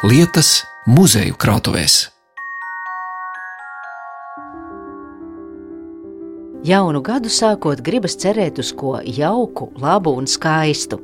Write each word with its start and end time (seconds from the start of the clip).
lietas 0.00 0.62
muzeju 0.88 1.34
krātuvēs. 1.36 2.06
Jaunu 6.64 7.02
gadu 7.04 7.28
sākot, 7.32 7.82
gribas 7.84 8.16
cerēt 8.20 8.60
uz 8.60 8.70
ko 8.72 8.94
jauku, 9.04 9.68
labu 9.80 10.14
un 10.16 10.28
skaistu. 10.28 11.00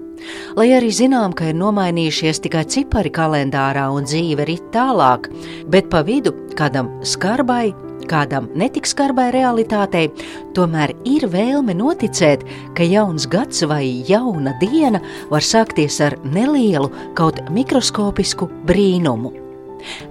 Lai 0.57 0.71
arī 0.73 0.89
zinām, 0.97 1.35
ka 1.37 1.51
ir 1.51 1.59
nomainījušies 1.61 2.41
tikai 2.45 2.65
cipari 2.73 3.13
kalendārā 3.13 3.85
un 3.93 4.09
dzīve 4.09 4.49
rit 4.49 4.65
tālāk, 4.73 5.29
bet 5.69 5.93
pa 5.93 6.01
vidu 6.01 6.33
kādam 6.57 6.89
skarbai, 7.05 7.75
kādam 8.09 8.49
netik 8.59 8.87
skarbai 8.89 9.31
realitātei, 9.35 10.11
tomēr 10.57 10.95
ir 11.09 11.27
vēlme 11.33 11.77
noticēt, 11.77 12.45
ka 12.77 12.87
jauns 12.87 13.27
gads 13.31 13.65
vai 13.69 13.85
jauna 14.09 14.57
diena 14.63 15.03
var 15.31 15.45
sākties 15.45 16.01
ar 16.05 16.19
nelielu, 16.25 16.91
kaut 17.19 17.43
mikroskopisku 17.51 18.49
brīnumu. 18.69 19.35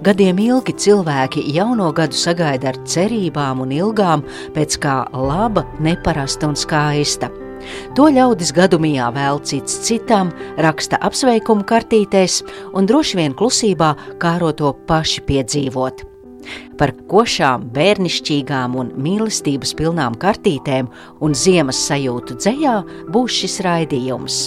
Gadiem 0.06 0.38
ilgi 0.40 0.74
cilvēki 0.86 1.42
jauno 1.56 1.90
gadu 1.96 2.16
sagaida 2.16 2.70
ar 2.72 2.78
cerībām 2.88 3.64
un 3.64 3.74
ilgām 3.74 4.22
pēc 4.54 4.78
kā 4.82 5.00
laba, 5.12 5.66
neparasta 5.82 6.48
un 6.48 6.56
skaista. 6.56 7.30
To 7.98 8.06
ļaudis 8.12 8.52
gadumijā 8.54 9.08
vēl 9.14 9.40
cits 9.48 9.80
citam, 9.86 10.30
raksta 10.62 11.00
apsveikumu 11.08 11.66
kartītēs 11.66 12.42
un 12.76 12.86
droši 12.86 13.22
vien 13.22 13.34
klusībā 13.38 13.94
kāro 14.22 14.52
to 14.54 14.74
paši 14.86 15.24
piedzīvot. 15.26 16.05
Par 16.80 16.92
košām, 17.10 17.70
bērnišķīgām 17.76 18.76
un 18.80 18.92
mīlestības 19.00 19.74
pilnām 19.78 20.18
kartītēm 20.20 20.92
un 21.20 21.34
ziemas 21.34 21.80
sajūtu 21.88 22.38
dzējā 22.42 22.76
būs 23.14 23.42
šis 23.42 23.60
raidījums 23.66 24.44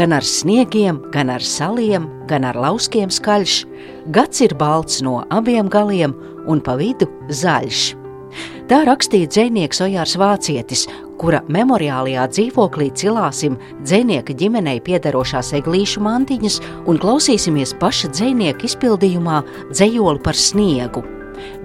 gan 0.00 0.14
ar 0.16 0.24
sniegiem, 0.24 0.96
gan 1.12 1.28
ar 1.28 1.42
saliem, 1.44 2.06
gan 2.30 2.46
ar 2.48 2.56
lauskiem 2.56 3.10
skaļš, 3.12 3.56
gads 4.14 4.40
ir 4.40 4.54
balts 4.56 5.02
no 5.04 5.18
abiem 5.28 5.68
galiem 5.68 6.14
un 6.48 6.62
pa 6.64 6.78
vidu 6.80 7.08
zaļš. 7.28 7.82
Tā 8.70 8.78
rakstīja 8.86 9.28
dzinieks 9.28 9.82
Ojārs 9.84 10.14
Vācietis, 10.20 10.86
kura 11.20 11.42
memoriālajā 11.52 12.26
dzīvoklī 12.32 12.88
cilāsim 12.96 13.58
dzinieka 13.84 14.36
ģimenei 14.40 14.80
piedarošās 14.84 15.52
eglīšu 15.60 16.02
mantiņas 16.06 16.60
un 16.88 17.00
klausīsimies 17.02 17.76
paša 17.80 18.14
dzinieka 18.16 18.68
izpildījumā 18.70 19.42
dzējoli 19.72 20.24
par 20.24 20.38
sniegu 20.48 21.04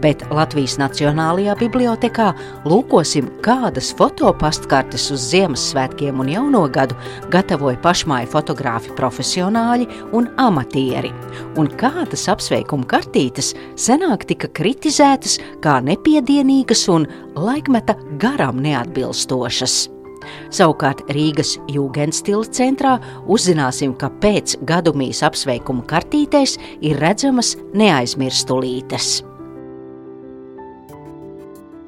bet 0.03 0.23
Latvijas 0.33 0.77
Nacionālajā 0.81 1.55
bibliotekā 1.59 2.31
lūkosim, 2.67 3.29
kādas 3.45 3.91
fotopastkartes 3.97 5.09
uz 5.15 5.29
Ziemassvētkiem 5.31 6.21
un 6.21 6.31
Jauno 6.33 6.65
gadu 6.71 6.97
gatavoja 7.33 7.79
pašmāju 7.83 8.31
fotogrāfi 8.33 8.93
profesionāļi 8.97 9.89
un 10.17 10.29
amatieri, 10.41 11.11
un 11.59 11.69
kādas 11.79 12.27
apsveikuma 12.31 12.87
kartītes 12.89 13.53
senāk 13.79 14.27
tika 14.29 14.51
kritizētas 14.55 15.39
kā 15.63 15.79
nepiedienīgas 15.85 16.87
un 16.93 17.09
laikmeta 17.35 17.97
garam 18.21 18.61
neatbilstošas. 18.63 19.85
Savukārt 20.53 21.03
Rīgas 21.13 21.55
Jūgenstila 21.71 22.47
centrā 22.55 22.95
uzzināsim, 23.29 23.93
ka 23.99 24.09
pēc 24.23 24.57
gadumijas 24.67 25.21
apsveikuma 25.27 25.85
kartītēs 25.89 26.57
ir 26.81 26.99
redzamas 27.03 27.55
neaizmirstulītes 27.77 29.21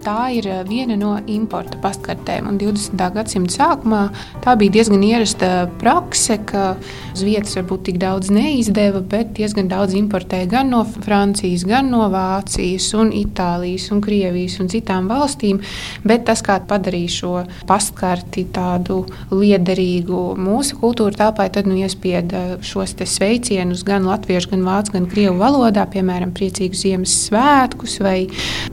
tā 0.03 0.29
ir 0.37 0.47
eh, 0.49 0.61
viena 0.67 0.97
no 0.99 1.15
importa 1.31 1.79
pastkartēm. 1.81 2.47
Un 2.49 2.59
20. 2.61 3.01
gadsimta 3.15 3.55
sākumā 3.57 4.01
tā 4.43 4.55
bija 4.59 4.77
diezgan 4.77 5.03
ierasta 5.05 5.49
prakse, 5.81 6.39
ka 6.47 6.75
uz 7.13 7.23
vietas 7.25 7.55
varbūt 7.57 7.87
tik 7.89 7.99
daudz 8.01 8.31
neizdeva, 8.33 9.01
bet 9.01 9.33
diezgan 9.37 9.69
daudz 9.71 9.95
importēja 9.97 10.49
gan 10.51 10.71
no 10.73 10.83
Francijas, 10.85 11.65
gan 11.67 11.91
no 11.93 12.05
Vācijas, 12.13 12.89
un 12.97 13.11
Itālijas, 13.15 13.89
un 13.93 14.03
Krievijas 14.05 14.59
un 14.63 14.71
citām 14.71 15.09
valstīm. 15.11 15.61
Bet 16.07 16.27
tas, 16.29 16.43
kā 16.45 16.59
padarīja 16.67 17.15
šo 17.17 17.33
pastkarti 17.69 18.47
tādu 18.53 19.03
liederīgu 19.33 20.23
mūsu 20.39 20.79
kultūra 20.81 21.23
telpai, 21.25 21.49
tad 21.53 21.69
nu 21.69 21.79
iespieda 21.81 22.61
šos 22.65 22.95
sveicienus 22.97 23.83
gan 23.87 24.07
latviešu, 24.07 24.53
gan 24.55 24.65
vācu, 24.67 24.95
gan 24.97 25.09
krievu 25.11 25.37
valodā, 25.41 25.87
piemēram, 25.91 26.33
priecīgu 26.37 26.77
Ziemassvētkus 26.77 27.99
vai 28.03 28.17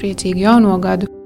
priecīgu 0.00 0.46
jauno 0.46 0.78
gadu. 0.82 1.23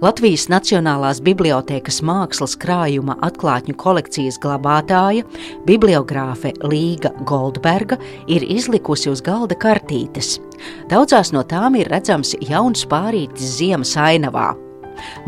Latvijas 0.00 0.46
Nacionālās 0.48 1.18
bibliotēkas 1.20 1.98
mākslas 2.08 2.54
krājuma 2.56 3.18
atklātņu 3.26 3.74
kolekcijas 3.82 4.38
glabātāja, 4.40 5.26
bibliogrāfe 5.68 6.54
Līga 6.64 7.10
Goldberga 7.28 7.98
ir 8.24 8.46
izlikusi 8.48 9.10
uz 9.12 9.20
galda 9.20 9.58
kartītes. 9.60 10.38
Daudzās 10.88 11.34
no 11.36 11.44
tām 11.44 11.76
ir 11.76 11.92
redzams 11.92 12.32
jauns 12.48 12.86
pārītis 12.88 13.58
ziemas 13.58 13.92
ainavā. 14.00 14.54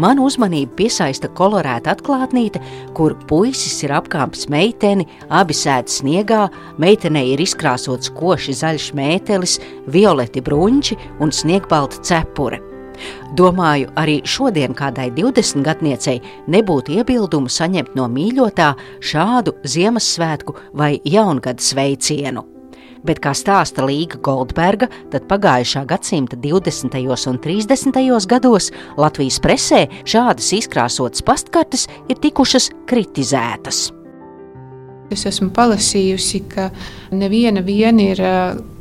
Manu 0.01 0.25
uzmanību 0.31 0.73
piesaista 0.81 1.29
kolorēta 1.37 1.93
atklātnīte, 1.93 2.65
kur 2.97 3.19
puisis 3.29 3.77
ir 3.85 3.93
apkāpis 4.01 4.49
meiteni, 4.53 5.05
abi 5.29 5.53
sēž 5.53 6.01
sniegā, 6.01 6.47
meitenei 6.81 7.35
ir 7.37 7.45
izkrāsots 7.45 8.13
koši 8.17 8.57
zaļš 8.65 8.91
mētelis, 8.97 9.61
violeti 9.85 10.41
bruņķi 10.41 11.03
un 11.21 11.41
sniegbalta 11.43 12.01
cepure. 12.01 12.72
Domāju, 13.39 13.91
arī 13.97 14.21
šodien 14.29 14.75
kādai 14.77 15.11
20 15.15 15.65
gadniecei 15.67 16.21
nebūtu 16.53 16.99
iebildumu 16.99 17.49
saņemt 17.53 17.95
no 17.99 18.09
mīļotā 18.13 18.73
šādu 19.01 19.57
Ziemassvētku 19.65 20.57
vai 20.77 20.97
jaungada 21.05 21.63
sveicienu. 21.63 22.45
Bet, 23.03 23.19
kā 23.19 23.33
stāsta 23.35 23.83
Līga 23.83 24.21
Goldberga, 24.23 24.87
tad 25.11 25.25
pagājušā 25.31 25.83
gadsimta 25.91 26.37
20. 26.39 27.01
un 27.31 27.41
30. 27.43 27.99
gados 28.31 28.71
Latvijas 28.97 29.41
presē 29.43 29.89
šādas 30.07 30.53
izkrāsotas 30.61 31.25
pastkartes 31.27 31.89
ir 32.09 32.21
tikušas 32.23 32.71
kritizētas. 32.87 33.89
Es 35.13 35.27
esmu 35.29 35.51
palasījusi, 35.53 36.45
ka 36.53 36.71
neviena 37.11 37.61
ir 38.07 38.23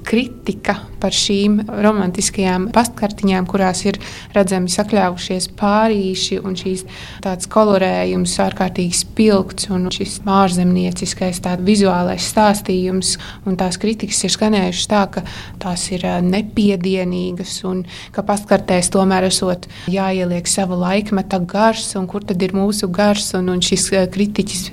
kritika 0.05 0.77
par 1.01 1.15
šīm 1.15 1.57
romantiskajām 1.81 2.67
pastkartiņām, 2.75 3.47
kurās 3.49 3.83
ir 3.87 3.97
redzami 4.35 4.69
sakļāvušies 4.71 5.49
pārīši 5.57 6.39
un 6.45 6.57
šīs 6.59 6.83
tāds 7.23 7.49
kolorējums 7.51 8.35
ārkārtīgi 8.45 8.99
spilgts 9.01 9.71
un 9.73 9.89
šis 9.93 10.19
ārzemnieciskais 10.29 11.41
tāds 11.43 11.65
vizuālais 11.65 12.27
stāstījums. 12.31 13.15
Un 13.49 13.57
tās 13.59 13.79
kritikas 13.81 14.21
ir 14.27 14.33
skanējušas 14.35 14.91
tā, 14.91 15.03
ka 15.15 15.25
tās 15.61 15.87
ir 15.93 16.05
nepiedienīgas 16.25 17.55
un 17.69 17.83
ka 18.13 18.25
pastkartēs 18.27 18.91
tomēr 18.93 19.29
esot 19.31 19.67
jāieliek 19.91 20.49
sava 20.49 20.77
laikmeta 20.85 21.41
gars 21.41 21.95
un 21.99 22.07
kur 22.11 22.25
tad 22.27 22.41
ir 22.43 22.55
mūsu 22.57 22.91
gars. 22.93 23.31
Un, 23.37 23.49
un 23.53 23.61
šis 23.63 23.87
kritiķis 24.11 24.63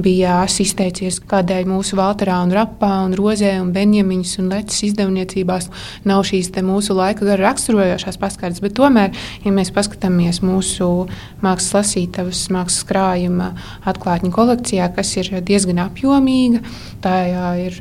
bija 0.00 0.40
asistējies 0.44 1.20
kādai 1.28 1.62
mūsu 1.68 1.98
Valterā 1.98 2.40
un 2.44 2.54
Rapā 2.54 2.92
un 3.04 3.14
Rozē 3.18 3.56
un 3.60 3.72
Benjamiņas 3.76 4.36
un 4.40 4.50
Lecis 4.54 4.75
izdevniecībās 4.86 5.70
nav 6.08 6.24
šīs 6.28 6.52
mūsu 6.66 6.96
laika 6.96 7.26
gara 7.26 7.50
raksturojošās 7.50 8.18
paskārtas, 8.20 8.62
bet 8.64 8.76
tomēr, 8.78 9.14
ja 9.44 9.52
mēs 9.54 9.72
paskatāmies 9.74 10.42
mūsu 10.44 11.06
mākslas 11.44 11.74
lasītavas, 11.80 12.46
mākslas 12.54 12.86
krājuma 12.88 13.52
atklātņu 13.86 14.32
kolekcijā, 14.34 14.88
kas 14.96 15.12
ir 15.20 15.30
diezgan 15.46 15.80
apjomīga, 15.84 16.62
tā 17.04 17.16
ir 17.66 17.78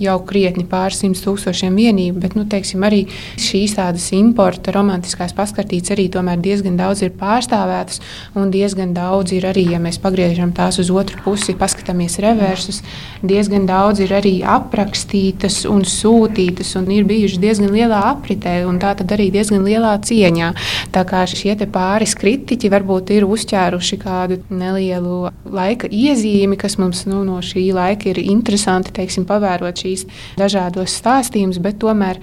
jau 0.00 0.16
krietni 0.28 0.66
pār 0.68 0.94
simts 0.94 1.24
tūkstošiem 1.24 1.76
vienību, 1.78 2.20
bet 2.22 2.36
nu, 2.38 2.46
teiksim, 2.50 2.84
arī 2.86 3.02
šīs 3.40 3.76
tādas 3.78 4.10
importa 4.16 4.74
romantiskās 4.74 5.34
paskartītes 5.36 5.94
arī 5.94 6.08
diezgan 6.10 6.76
daudz 6.78 7.02
ir 7.02 7.14
pārstāvētas 7.18 8.00
un 8.38 8.50
diezgan 8.50 8.94
daudz 8.94 9.34
ir 9.36 9.46
arī, 9.48 9.66
ja 9.74 9.80
mēs 9.82 10.00
pagriežam 10.02 10.52
tās 10.56 10.78
uz 10.82 10.90
otru 10.90 11.20
pusi, 11.24 11.54
paskatāmies 11.58 12.18
reversus, 12.22 12.82
diezgan 13.22 13.66
daudz 13.68 14.04
ir 14.04 14.14
arī 14.16 14.40
aprakstītas 14.46 15.64
un 15.70 15.84
sūtītas 15.84 16.29
izplatītas 16.30 16.76
un 16.78 16.90
ir 16.90 17.04
bijušas 17.04 17.40
diezgan 17.40 17.70
lielā 17.72 18.00
apritē, 18.14 18.64
un 18.66 18.78
tā 18.78 18.94
tad 18.96 19.10
arī 19.12 19.30
diezgan 19.30 19.64
lielā 19.64 19.98
cieņā. 20.00 20.54
Tā 20.92 21.04
kā 21.04 21.26
šie 21.26 21.56
pāris 21.70 22.14
kritiķi 22.14 22.70
varbūt 22.70 23.10
ir 23.10 23.24
uzķēruši 23.26 23.98
kādu 23.98 24.40
nelielu 24.50 25.30
laika 25.44 25.88
iezīmi, 25.88 26.56
kas 26.56 26.78
mums 26.78 27.06
nu, 27.06 27.24
no 27.24 27.40
šī 27.40 27.72
laika 27.72 28.10
ir 28.10 28.18
interesanti 28.18 28.92
teiksim, 28.92 29.26
pavērot 29.26 29.74
šīs 29.76 30.06
dažādos 30.38 30.94
stāstījumus, 31.00 31.60
bet 31.60 31.78
tomēr 31.80 32.20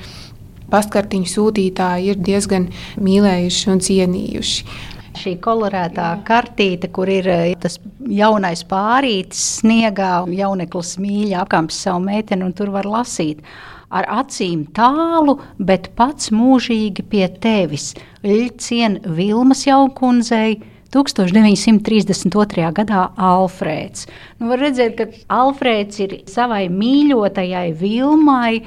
pastkartiņu 0.72 1.28
sūtītāji 1.32 2.12
ir 2.12 2.18
diezgan 2.20 2.70
mīlējuši 3.00 3.72
un 3.72 3.80
cienījuši 3.82 4.96
šī 5.18 5.32
kolorētā 5.42 6.12
kartīte, 6.28 6.92
kur 6.94 7.10
ir 7.10 7.26
eh, 7.32 7.56
tas 7.58 7.80
jaunais 8.06 8.62
pārītis 8.70 9.40
sniegā, 9.64 10.12
un 10.28 10.36
jauneklis 10.38 10.98
mīļi 11.02 11.34
apkamps 11.42 11.80
savu 11.88 12.04
meiteni, 12.06 12.46
un 12.46 12.54
tur 12.54 12.70
var 12.76 12.86
lasīt 12.86 13.42
ar 13.90 14.08
acīm 14.22 14.66
tālu, 14.76 15.38
bet 15.60 15.92
pats 15.96 16.32
mūžīgi 16.36 17.06
pie 17.12 17.28
tevis. 17.44 17.94
Ļcien 18.26 19.00
Vilmas 19.18 19.66
jaukundzei 19.68 20.60
1932. 20.94 22.72
gadā 22.76 23.02
Alfrēds. 23.20 24.08
Nu, 24.40 24.48
var 24.52 24.62
redzēt, 24.64 24.96
ka 24.98 25.06
Alfrēds 25.34 26.00
ir 26.04 26.12
savai 26.32 26.68
mīļotajai 26.72 27.72
Vilmai 27.80 28.64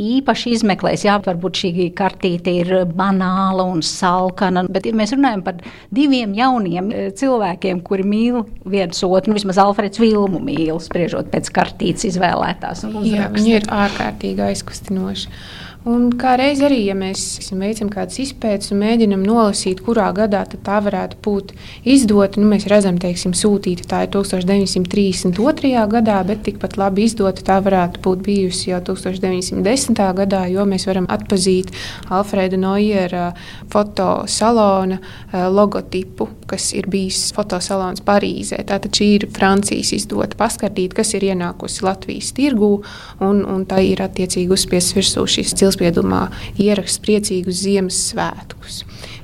īpaši 0.00 0.54
izmeklējis. 0.56 1.04
Jā, 1.06 1.16
varbūt 1.22 1.60
šī 1.62 1.88
kartīte 1.96 2.52
ir 2.62 2.72
banāla 2.88 3.66
un 3.68 3.82
salkana, 3.86 4.64
bet 4.72 4.86
ja 4.88 4.94
mēs 4.96 5.14
runājam 5.16 5.44
par 5.46 5.60
diviem 5.94 6.34
jauniem 6.36 6.92
eh, 6.92 7.10
cilvēkiem, 7.18 7.82
kuri 7.86 8.06
mīl 8.08 8.42
viens 8.64 9.02
otru, 9.06 9.32
nu, 9.32 9.38
vismaz 9.38 9.60
Alfreds 9.62 10.00
Vilmu 10.02 10.40
mīl, 10.42 10.78
spriežot 10.82 11.32
pēc 11.32 11.52
kartītes 11.54 12.08
izvēlētās. 12.12 12.86
Jā, 13.06 13.28
viņi 13.32 13.58
ir 13.60 13.68
ārkārtīgi 13.72 14.48
aizkustinoši. 14.50 15.36
Un 15.82 16.12
kā 16.14 16.36
reiz 16.38 16.60
arī, 16.62 16.76
ja 16.86 16.94
mēs 16.94 17.40
veicam 17.58 17.88
kādas 17.90 18.20
izpētes 18.22 18.70
un 18.70 18.78
mēģinām 18.84 19.24
nolasīt, 19.26 19.80
kurā 19.82 20.12
gadā 20.14 20.44
tā 20.52 20.76
varētu 20.78 21.16
būt 21.24 21.48
izdota, 21.82 22.38
nu, 22.38 22.46
mēs 22.52 22.68
redzam, 22.70 23.00
teiksim, 23.02 23.32
sūtīta 23.34 23.88
tā 23.90 24.04
ir 24.06 24.12
1932. 24.14 25.72
gadā, 25.90 26.20
bet 26.28 26.44
tikpat 26.46 26.76
labi 26.78 27.08
izdota 27.08 27.42
tā 27.48 27.56
varētu 27.66 27.98
būt 28.04 28.22
bijusi 28.28 28.70
jau 28.70 28.78
1910. 28.92 29.98
gadā, 30.20 30.44
jo 30.52 30.68
mēs 30.70 30.86
varam 30.86 31.08
atpazīt 31.10 31.74
Alfrēda 32.14 32.62
Noiera 32.62 33.32
fotosalona 33.74 35.00
eh, 35.00 35.48
logotipu, 35.50 36.28
kas 36.46 36.68
ir 36.78 36.86
bijis 36.94 37.32
fotosalons 37.34 38.06
Parīzē. 38.06 38.60
Tātad 38.70 38.94
šī 38.94 39.10
ir 39.16 39.28
Francijas 39.34 39.90
izdota 39.98 40.38
paskartīte, 40.38 40.94
kas 41.02 41.10
ir 41.18 41.26
ienākusi 41.32 41.82
Latvijas 41.88 42.30
tirgū, 42.38 42.72
un, 43.18 43.42
un 43.42 43.66
tā 43.66 43.82
ir 43.82 44.06
attiecīgi 44.06 44.54
uzspiests 44.54 44.94
virsū 44.94 45.26
šis 45.26 45.58
cilvēks 45.58 45.71
pilspiedumā 45.72 46.26
ieraksts 46.60 47.00
priecīgus 47.02 47.62
Ziemassvētkus. 47.64 48.82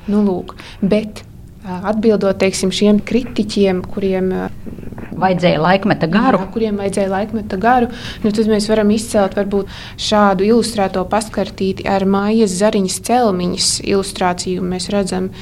Nu, 0.09 0.23
lūk, 0.25 0.57
bet 0.81 1.25
atbildot 1.69 2.39
teiksim, 2.41 2.73
šiem 2.73 3.03
kritiķiem, 3.05 3.83
kuriem 3.93 4.33
vajadzēja 5.19 5.61
laikmeta 5.61 6.09
garu. 6.09 6.41
Jā, 6.41 6.51
kuriem 6.55 6.81
vajadzēja 6.81 7.11
laikmeta 7.13 7.59
garu, 7.61 7.91
nu, 8.23 8.33
tad 8.33 8.49
mēs 8.49 8.69
varam 8.71 8.93
izcelt 8.95 9.37
varbūt, 9.37 9.69
šādu 10.01 10.47
ilustrēto 10.47 11.05
paskartīti 11.11 11.89
ar 11.91 12.07
mājas 12.09 12.57
zariņas 12.61 13.01
celmiņas 13.11 13.73
ilustrāciju. 13.85 14.65
Mēs 14.65 14.89
redzam 14.95 15.33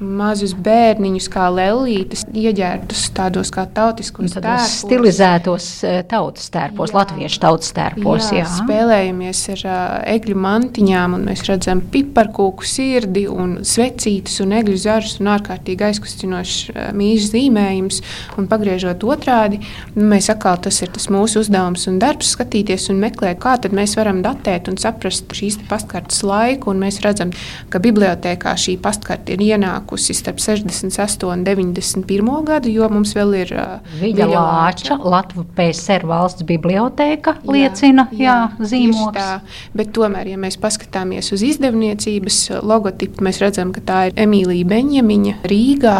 mazus 0.00 0.54
bērniņus, 0.56 1.26
kā 1.32 1.46
lelītes, 1.52 2.24
ieģērbtus 2.32 3.02
tādos 3.16 3.50
kā 3.52 3.66
tautiskos 3.68 4.32
tērpos. 4.32 4.76
Stilizētos 4.86 5.66
eh, 5.84 5.98
tautas 6.08 6.48
tērpos, 6.52 6.92
jā. 6.92 6.96
latviešu 6.96 7.40
tautas 7.42 7.74
tērpos. 7.76 8.30
Jā, 8.32 8.42
jā. 8.42 8.46
Spēlējamies 8.56 9.42
ar 9.54 9.64
uh, 9.68 9.74
egļu 10.14 10.36
mantiņām, 10.40 11.16
un 11.18 11.26
mēs 11.28 11.44
redzam 11.48 11.82
piparkūku 11.92 12.66
sirdi 12.66 13.26
un 13.30 13.58
svecītes 13.66 14.40
un 14.44 14.54
egļu 14.56 14.78
zarus 14.80 15.18
un 15.20 15.30
ārkārtīgi 15.34 15.86
aizkustinošs 15.90 16.56
uh, 16.72 16.80
mīļš 16.96 17.28
zīmējums. 17.34 18.00
Un 18.40 18.48
pagriežot 18.50 19.04
otrādi, 19.04 19.60
nu, 19.98 20.08
mēs 20.14 20.30
atkal 20.32 20.58
tas 20.64 20.80
ir 20.80 20.92
tas 20.96 21.10
mūsu 21.12 21.44
uzdevums 21.44 21.86
un 21.92 22.00
darbs 22.00 22.32
skatīties 22.38 22.88
un 22.92 23.02
meklēt, 23.04 23.40
kā 23.44 23.58
tad 23.60 23.76
mēs 23.76 23.98
varam 24.00 24.24
datēt 24.24 24.72
un 24.72 24.80
saprast 24.80 25.28
šīs 25.36 25.60
pastkartes 25.68 26.24
laiku, 26.24 26.72
un 26.72 26.80
mēs 26.86 27.02
redzam, 27.04 27.34
ka 27.68 27.82
bibliotēkā 27.84 28.56
šī 28.60 28.78
pastkarte 28.80 29.36
ir 29.36 29.44
ienākusi 29.52 29.89
nākusi 29.90 30.14
starp 30.14 30.38
68 30.38 31.26
un 31.26 31.44
91 31.44 32.44
gadu, 32.46 32.70
jo 32.70 32.88
mums 32.88 33.14
vēl 33.14 33.34
ir 33.42 33.52
Viļa 34.00 34.26
Lāča, 34.30 34.96
Latvijas 35.02 35.50
PSR 35.56 36.06
valsts 36.06 36.44
bibliotēka 36.46 37.40
liecina, 37.48 38.06
jā, 38.12 38.50
jā, 38.58 38.66
zīmogs. 38.70 39.16
Tā, 39.16 39.40
bet 39.74 39.92
tomēr, 39.92 40.30
ja 40.30 40.38
mēs 40.38 40.58
paskatāmies 40.60 41.32
uz 41.34 41.42
izdevniecības 41.42 42.62
logotipu, 42.62 43.24
mēs 43.24 43.40
redzam, 43.42 43.72
ka 43.74 43.80
tā 43.80 43.98
ir 44.10 44.20
Emīlija 44.20 44.68
Beņemiņa 44.70 45.34
Rīgā, 45.50 45.96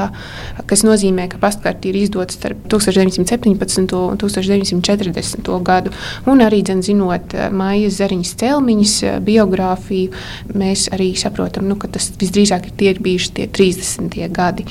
kas 0.71 0.85
nozīmē, 0.87 1.29
ka 1.33 1.41
pastkarte 1.43 1.91
ir 1.91 1.99
izdota 2.05 2.35
starp 2.37 2.63
1917 2.71 3.97
un 3.99 4.21
1940 4.21 5.51
gadu. 5.67 5.95
Un 6.31 6.45
arī, 6.45 6.63
dzen, 6.67 6.85
zinot 6.87 7.35
Mājas 7.51 7.99
Zariņas 7.99 8.35
celmiņas 8.41 8.97
biogrāfiju, 9.27 10.15
mēs 10.55 10.89
arī 10.95 11.13
saprotam, 11.19 11.67
nu, 11.71 11.79
ka 11.81 11.91
tas 11.91 12.11
visdrīzāk 12.21 12.71
ir 12.71 12.77
tie 12.79 12.95
ir 12.95 13.03
bijuši 13.03 13.35
tie 13.37 13.49
30 13.51 13.80
30. 13.81 14.29
gadi, 14.35 14.67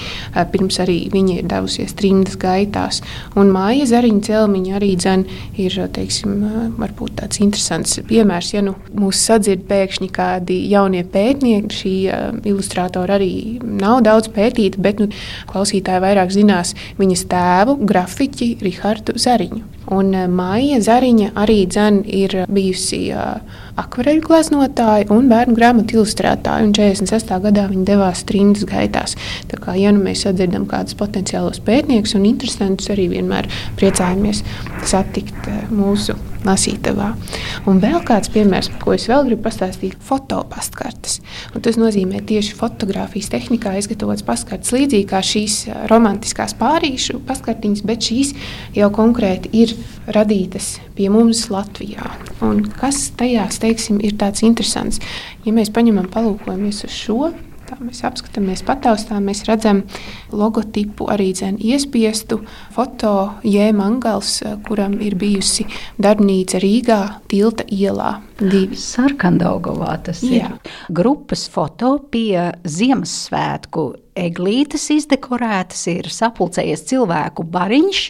pirms 0.54 0.80
arī 0.84 0.98
viņa 1.14 1.40
ir 1.40 1.48
devusies 1.50 1.96
trimdas 1.98 2.38
gaitās. 2.40 3.02
Un 3.40 3.52
māja 3.54 3.88
zariņa 3.90 4.26
celmiņa 4.30 4.76
arī 4.80 4.92
dzen, 5.00 5.26
ir 5.60 5.78
teiksim, 5.96 6.36
varbūt 6.80 7.18
tāds 7.22 7.42
interesants 7.44 8.00
piemērs. 8.10 8.54
Ja 8.56 8.64
nu 8.66 8.76
mūs 8.94 9.22
sadzird 9.26 9.66
pēkšņi 9.70 10.12
kādi 10.16 10.60
jaunie 10.72 11.04
pētnieki, 11.10 11.82
šī 11.82 11.96
ilustrātora 12.50 13.18
arī 13.20 13.60
nav 13.64 14.04
daudz 14.06 14.32
pētīta, 14.36 14.82
bet 14.82 15.02
nu, 15.04 15.10
klausītāji 15.50 16.06
vairāk 16.06 16.34
zinās 16.36 16.76
viņas 17.00 17.28
tēvu, 17.32 17.80
grafiķi 17.90 18.54
Rihardu 18.64 19.18
Zariņu. 19.20 19.79
Un 19.96 20.14
Māja 20.36 20.78
Zariņa 20.86 21.32
arī 21.40 21.64
dzen, 21.70 22.04
ir 22.06 22.36
bijusi 22.54 23.08
uh, 23.16 23.40
akvareļu 23.80 24.22
gleznotāja 24.28 25.10
un 25.16 25.30
bērnu 25.32 25.58
grāmatu 25.58 25.98
ilustrētāja. 25.98 26.68
Un 26.68 26.74
46. 26.78 27.34
gadā 27.48 27.66
viņa 27.72 27.86
devās 27.90 28.24
trimdas 28.30 28.68
gaitās. 28.70 29.18
Tā 29.50 29.62
kā 29.64 29.78
ja 29.80 29.94
nu 29.96 30.04
mēs 30.06 30.28
sadzirdam 30.28 30.68
kādus 30.70 30.98
potenciālos 31.00 31.62
pētniekus 31.66 32.18
un 32.20 32.28
interesantus, 32.30 32.92
arī 32.94 33.10
vienmēr 33.16 33.50
priecājamies 33.80 34.44
satikt 34.90 35.50
eh, 35.50 35.64
mūsu 35.74 36.18
lasītavā. 36.48 37.10
Un 37.70 37.82
vēl 37.84 38.00
kāds 38.08 38.32
piemērs, 38.34 38.72
ko 38.82 38.94
es 38.96 39.08
vēl 39.10 39.26
gribu 39.28 39.46
pastāstīt, 39.48 39.96
ir 39.96 40.06
fotopastkartes. 40.06 41.20
Un 41.54 41.64
tas 41.66 41.80
nozīmē 41.80 42.22
tieši 42.30 42.56
fotografijas 42.60 43.32
tehnikā 43.34 43.76
izgatavotas 43.80 44.26
pastkartes, 44.28 44.74
līdzīgi 44.76 45.08
kā 45.10 45.22
šīs 45.26 45.60
eh, 45.68 45.82
romantiskās 45.92 46.56
pārīšu 46.60 47.22
pastkartiņas, 47.28 47.84
bet 47.88 48.10
šīs 48.10 48.34
jau 48.78 48.92
konkrēti 48.96 49.52
ir 49.64 49.76
radītas 50.08 50.78
pie 50.98 51.10
mums 51.14 51.48
Latvijā. 51.54 52.14
Un 52.46 52.64
kas 52.80 53.10
tajās 53.20 53.62
teiksim, 53.64 54.00
ir 54.04 54.18
tāds 54.20 54.46
interesants? 54.48 55.04
Ja 55.46 55.56
mēs 55.56 55.72
paņemam, 55.76 56.10
palūkojamies 56.14 56.86
uz 56.88 56.96
šo 56.96 57.32
Tā 57.70 57.76
mēs 57.86 58.00
apskatāmies, 58.08 58.64
pataustām, 58.66 59.28
mēs 59.30 59.44
redzam 59.46 59.84
logotipu 60.34 61.06
arī 61.14 61.28
dzēn 61.38 61.60
iespiestu 61.62 62.40
foto 62.74 63.12
Jēma 63.46 63.86
Angels, 63.86 64.40
kuram 64.66 64.96
ir 65.06 65.14
bijusi 65.20 65.68
darbnīca 66.02 66.64
Rīgā, 66.64 67.00
Tilta 67.30 67.68
ielā. 67.70 68.16
Sarkandaugovā 68.74 70.00
tas 70.08 70.24
Jā. 70.26 70.50
ir. 70.50 70.74
Grupas 70.90 71.46
foto 71.54 72.00
pie 72.10 72.50
Ziemassvētku 72.66 73.86
eglītes 74.18 74.90
izdekorētas 74.96 75.86
ir 75.94 76.10
sapulcējies 76.10 76.88
cilvēku 76.90 77.46
bariņš, 77.54 78.06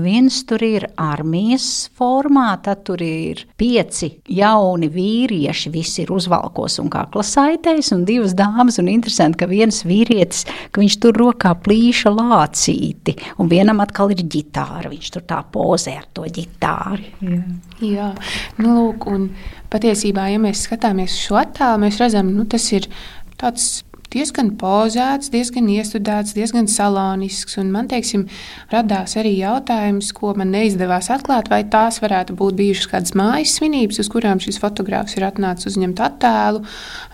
Viens 0.00 0.40
tur 0.48 0.62
ir 0.64 0.86
armijas 1.00 1.88
formā, 1.94 2.48
tad 2.64 2.82
tur 2.88 3.02
ir 3.04 3.44
pieci 3.60 4.10
jauni 4.26 4.88
vīrieši, 4.90 5.70
visi 5.74 6.02
ir 6.02 6.12
uzvalkos 6.14 6.80
un 6.82 6.90
kaklasaitēs, 6.92 7.92
un 7.94 8.04
divas 8.08 8.34
dāmas. 8.38 8.80
Un 8.82 8.90
interesanti, 8.90 9.38
ka 9.42 9.48
viens 9.50 9.82
vīrietis, 9.86 10.44
ka 10.74 10.82
viņš 10.82 10.98
tur 11.02 11.18
rokā 11.20 11.54
plīša 11.64 12.12
lācīti, 12.14 13.16
un 13.38 13.50
vienam 13.52 13.82
atkal 13.84 14.12
ir 14.14 14.24
ģitāra. 14.24 14.90
Viņš 14.92 15.14
tur 15.14 15.26
tā 15.28 15.40
pozē 15.54 15.98
ar 16.00 16.08
to 16.16 16.26
ģitāru. 16.26 17.12
Jā, 17.22 17.94
Jā. 17.94 18.10
Nu, 18.58 18.74
lūk, 18.78 19.08
un 19.10 19.28
patiesībā, 19.72 20.28
ja 20.32 20.42
mēs 20.42 20.66
skatāmies 20.68 21.16
šo 21.20 21.38
attēlu, 21.40 21.82
mēs 21.86 22.00
redzam, 22.02 22.30
nu, 22.34 22.46
tas 22.50 22.66
ir 22.74 22.88
tāds 23.40 23.84
diezgan 24.14 24.52
pozēts, 24.60 25.28
diezgan 25.34 25.68
iestudēts, 25.74 26.34
diezgan 26.36 26.68
salānisks. 26.70 27.58
Man 27.68 27.88
teiksim, 27.90 28.24
radās 28.72 29.16
arī 29.20 29.34
jautājums, 29.40 30.12
ko 30.16 30.32
man 30.38 30.52
neizdevās 30.54 31.10
atklāt, 31.12 31.50
vai 31.52 31.62
tās 31.70 32.00
varētu 32.02 32.36
būt 32.38 32.58
bijušas 32.60 32.90
kādas 32.92 33.14
mājas 33.18 33.56
svinības, 33.58 34.00
uz 34.02 34.10
kurām 34.12 34.40
šis 34.42 34.60
fotogrāfs 34.62 35.18
ir 35.18 35.26
atnācis 35.28 35.72
uzņemt 35.72 36.02
attēlu, 36.06 36.62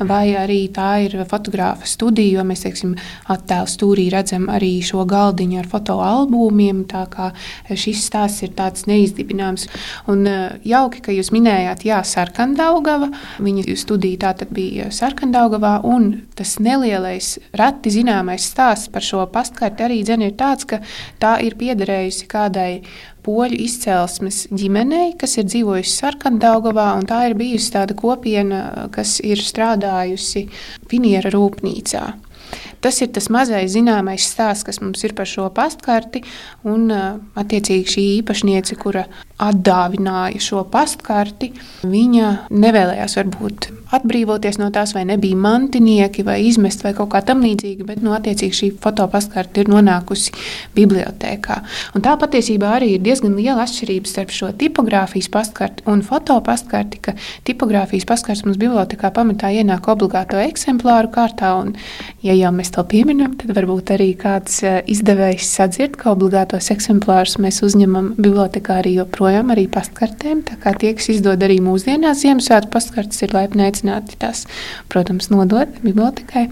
vai 0.07 0.23
arī 0.39 0.61
tā 0.75 0.91
ir 1.07 1.17
fotografa 1.31 1.89
studija, 1.89 2.39
jo 2.39 2.47
mēs 2.47 2.65
teiksim, 2.67 2.95
attēlu 3.33 3.71
stūrī 3.71 4.07
redzam 4.13 4.49
arī 4.53 4.73
šo 4.85 5.07
galdiņu 5.09 5.61
ar 5.63 5.71
fotoalbumiem. 5.73 6.85
Tā 6.91 7.07
kā 7.13 7.31
šis 7.69 8.05
stāsts 8.11 8.45
ir 8.47 8.55
tāds 8.59 8.87
neizdibināms. 8.91 9.67
Un 10.11 10.27
eh, 10.29 10.61
jauki, 10.69 11.05
ka 11.05 11.17
jūs 11.17 11.33
minējāt, 11.35 11.87
Jā, 11.89 12.03
Sarkandaugava. 12.07 13.09
Viņa 13.43 13.77
studija 13.81 14.21
tā 14.27 14.33
tad 14.43 14.53
bija 14.55 14.91
Sarkandaugavā, 14.95 15.79
un 15.89 16.13
tas 16.39 16.59
neliels 16.63 16.90
nelielais, 16.91 17.39
reti 17.55 17.93
zināmais 17.95 18.45
stāsts 18.51 18.91
par 18.91 19.05
šo 19.05 19.25
pastkarti 19.31 19.85
arī 19.87 20.01
dzen, 20.05 20.25
ir 20.27 20.35
tāds, 20.39 20.67
ka 20.67 20.81
tā 21.23 21.39
ir 21.45 21.57
piederējusi 21.61 22.27
kādai 22.31 22.83
poļu 23.25 23.59
izcelsmes 23.67 24.47
ģimenei, 24.51 25.15
kas 25.21 25.39
ir 25.39 25.47
dzīvojusi 25.49 25.93
Sarkandaugavā, 26.01 26.91
un 26.99 27.07
tā 27.07 27.27
ir 27.29 27.37
bijusi 27.39 27.75
tāda 27.77 27.95
kopiena, 27.95 28.89
kas 28.95 29.21
ir 29.21 29.39
strādājusi 29.39 30.49
Piniera 30.89 31.31
rūpnīcā. 31.31 32.05
Tas 32.81 32.97
ir 33.05 33.11
tas 33.15 33.29
mazais 33.31 33.71
zināmais 33.77 34.25
stāsts, 34.27 34.65
kas 34.67 34.81
mums 34.83 35.05
ir 35.05 35.13
par 35.15 35.29
šo 35.29 35.51
pastkarti. 35.55 36.25
Un, 36.67 36.89
attiecīgi, 37.39 37.93
šī 37.93 38.07
īpašniece, 38.17 38.79
kura 38.81 39.05
atdāvināja 39.41 40.41
šo 40.45 40.65
pastkarti, 40.71 41.53
viņa 41.89 42.33
nevēlējās 42.53 43.17
varbūt 43.21 43.71
atbrīvoties 43.91 44.61
no 44.61 44.69
tās, 44.71 44.93
vai 44.95 45.03
nebija 45.09 45.39
mantinieki, 45.39 46.23
vai 46.27 46.37
izmest, 46.47 46.85
vai 46.87 46.93
kaut 46.95 47.11
kā 47.15 47.23
tamlīdzīga, 47.27 47.87
bet, 47.89 48.03
nu, 48.05 48.13
attiecīgi 48.15 48.59
šī 48.61 48.69
fotopastkarte 48.83 49.65
ir 49.65 49.71
nonākusi 49.73 50.35
bibliotēkā. 50.77 51.57
Un 51.99 52.05
tā 52.05 52.15
patiesībā 52.21 52.77
arī 52.77 52.93
ir 52.95 53.03
diezgan 53.03 53.35
liela 53.39 53.65
atšķirība 53.65 54.11
starp 54.11 54.35
šo 54.35 54.53
tipogrāfijas 54.61 55.31
pastkarti 55.35 55.87
un 55.91 56.05
fotopastkarti, 56.07 57.01
ka 57.03 57.17
tipogrāfijas 57.49 58.07
pastkartes 58.07 58.45
mums 58.47 58.61
bibliotekā 58.63 59.11
pamatā 59.17 59.51
ienāk 59.59 59.91
obligāto 59.91 60.39
eksemplāru 60.39 61.11
kārtā, 61.15 61.57
un, 61.59 61.75
ja 62.23 62.37
jau 62.39 62.55
mēs 62.55 62.71
to 62.77 62.87
pieminam, 62.87 63.35
tad 63.41 63.57
varbūt 63.59 63.97
arī 63.97 64.13
kāds 64.21 64.61
eh, 64.63 64.79
izdevējs 64.95 65.51
sadzird, 65.59 65.99
ka 65.99 66.15
obligātos 66.15 66.71
eksemplārus 66.71 67.41
mēs 67.43 67.59
uzņemam 67.67 68.15
bibliotekā 68.21 68.79
arī 68.85 68.95
joprojām 69.01 69.30
arī 69.39 69.67
pastkartēm, 69.73 70.43
tā 70.49 70.57
kā 70.61 70.73
tie, 70.79 70.93
kas 70.99 71.11
izdod 71.15 71.43
arī 71.47 71.61
mūsdienās 71.65 72.23
Ziemassvētku 72.25 72.73
pastkartes, 72.75 73.23
ir 73.25 73.35
laipni 73.37 73.65
aicināti 73.67 74.19
tās, 74.21 74.47
protams, 74.93 75.31
nodot 75.33 75.79
bibliotekai. 75.85 76.49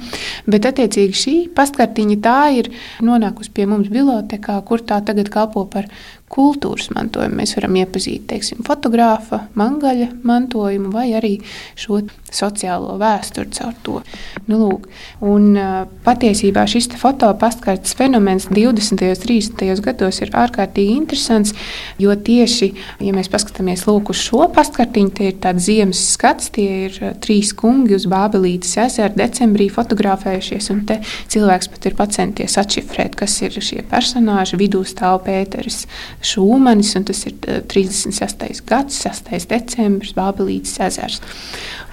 Bet, 0.47 0.69
attiecīgi, 0.71 1.19
šī 1.23 1.37
pastkartiņa 1.57 2.19
tā 2.25 2.39
ir 2.61 2.71
nonākusi 3.05 3.55
pie 3.55 3.69
mums 3.71 3.91
bibliotekā, 3.93 4.61
kur 4.69 4.85
tā 4.85 5.01
tagad 5.05 5.33
kalpo 5.35 5.67
par 5.71 5.91
kultūras 6.33 6.91
mantojumu. 6.95 7.41
Mēs 7.41 7.55
varam 7.59 7.77
iepazīt 7.81 8.27
teiksim, 8.31 8.63
fotogrāfa, 8.67 9.45
mangaļa 9.59 10.11
mantojumu 10.29 10.93
vai 10.95 11.11
arī 11.19 11.37
šo 11.79 12.03
sociālo 12.33 12.97
vēsturi 13.01 13.53
caur 13.57 13.77
to. 13.85 14.01
Nu, 14.49 14.59
lūk, 14.61 14.89
un, 15.25 15.57
patiesībā 16.05 16.65
šis 16.69 16.91
fotopastkartes 17.01 17.97
fenomens 17.99 18.49
20. 18.53 18.93
un 19.09 19.21
30. 19.23 19.65
gados 19.85 20.21
ir 20.25 20.33
ārkārtīgi 20.37 20.97
interesants, 20.99 21.55
jo 22.01 22.15
tieši, 22.15 22.71
ja 23.05 23.15
mēs 23.17 23.31
paskatāmies 23.33 23.87
lūk, 23.89 24.13
uz 24.13 24.23
šo 24.29 24.49
pastkartiņu, 24.55 25.15
tie 25.17 25.31
ir 25.33 25.39
tāds 25.43 25.67
ziemas 25.69 26.03
skats, 26.15 26.53
tie 26.55 26.69
ir 26.89 26.99
trīs 27.25 27.55
kungi 27.57 27.97
uz 27.97 28.07
Bābelītes 28.11 28.77
ezera 28.85 29.13
decembrī 29.17 29.69
fotografējušies, 29.73 30.71
un 30.75 30.85
te 30.89 31.01
cilvēks 31.33 31.73
pat 31.73 31.89
ir 31.91 31.97
pacenties 31.99 32.59
atšifrēt, 32.61 33.17
kas 33.19 33.37
ir 33.45 33.57
šie 33.57 33.83
personāži. 33.89 34.59
Vidū 34.61 34.85
stāv 34.89 35.23
Pēteris 35.27 35.85
Šūmanis, 36.19 36.91
un 36.99 37.05
tas 37.07 37.21
ir 37.29 37.37
36. 37.71 38.63
gads, 38.67 38.97
6. 39.05 39.29
decembris, 39.51 40.15
Bābelītes 40.17 40.75
ezers. 40.83 41.21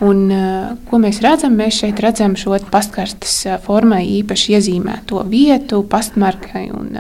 Un, 0.06 0.26
ko 0.90 1.00
mēs 1.02 1.22
redzam? 1.24 1.54
Mēs 1.60 1.78
šeit 1.84 2.02
redzam 2.04 2.34
šo 2.40 2.58
pastkartes 2.74 3.36
formai 3.68 4.02
īpaši 4.18 4.58
iezīmēto 4.58 5.22
vietu, 5.30 5.84
pastmarkai 5.92 6.66
un 6.74 6.98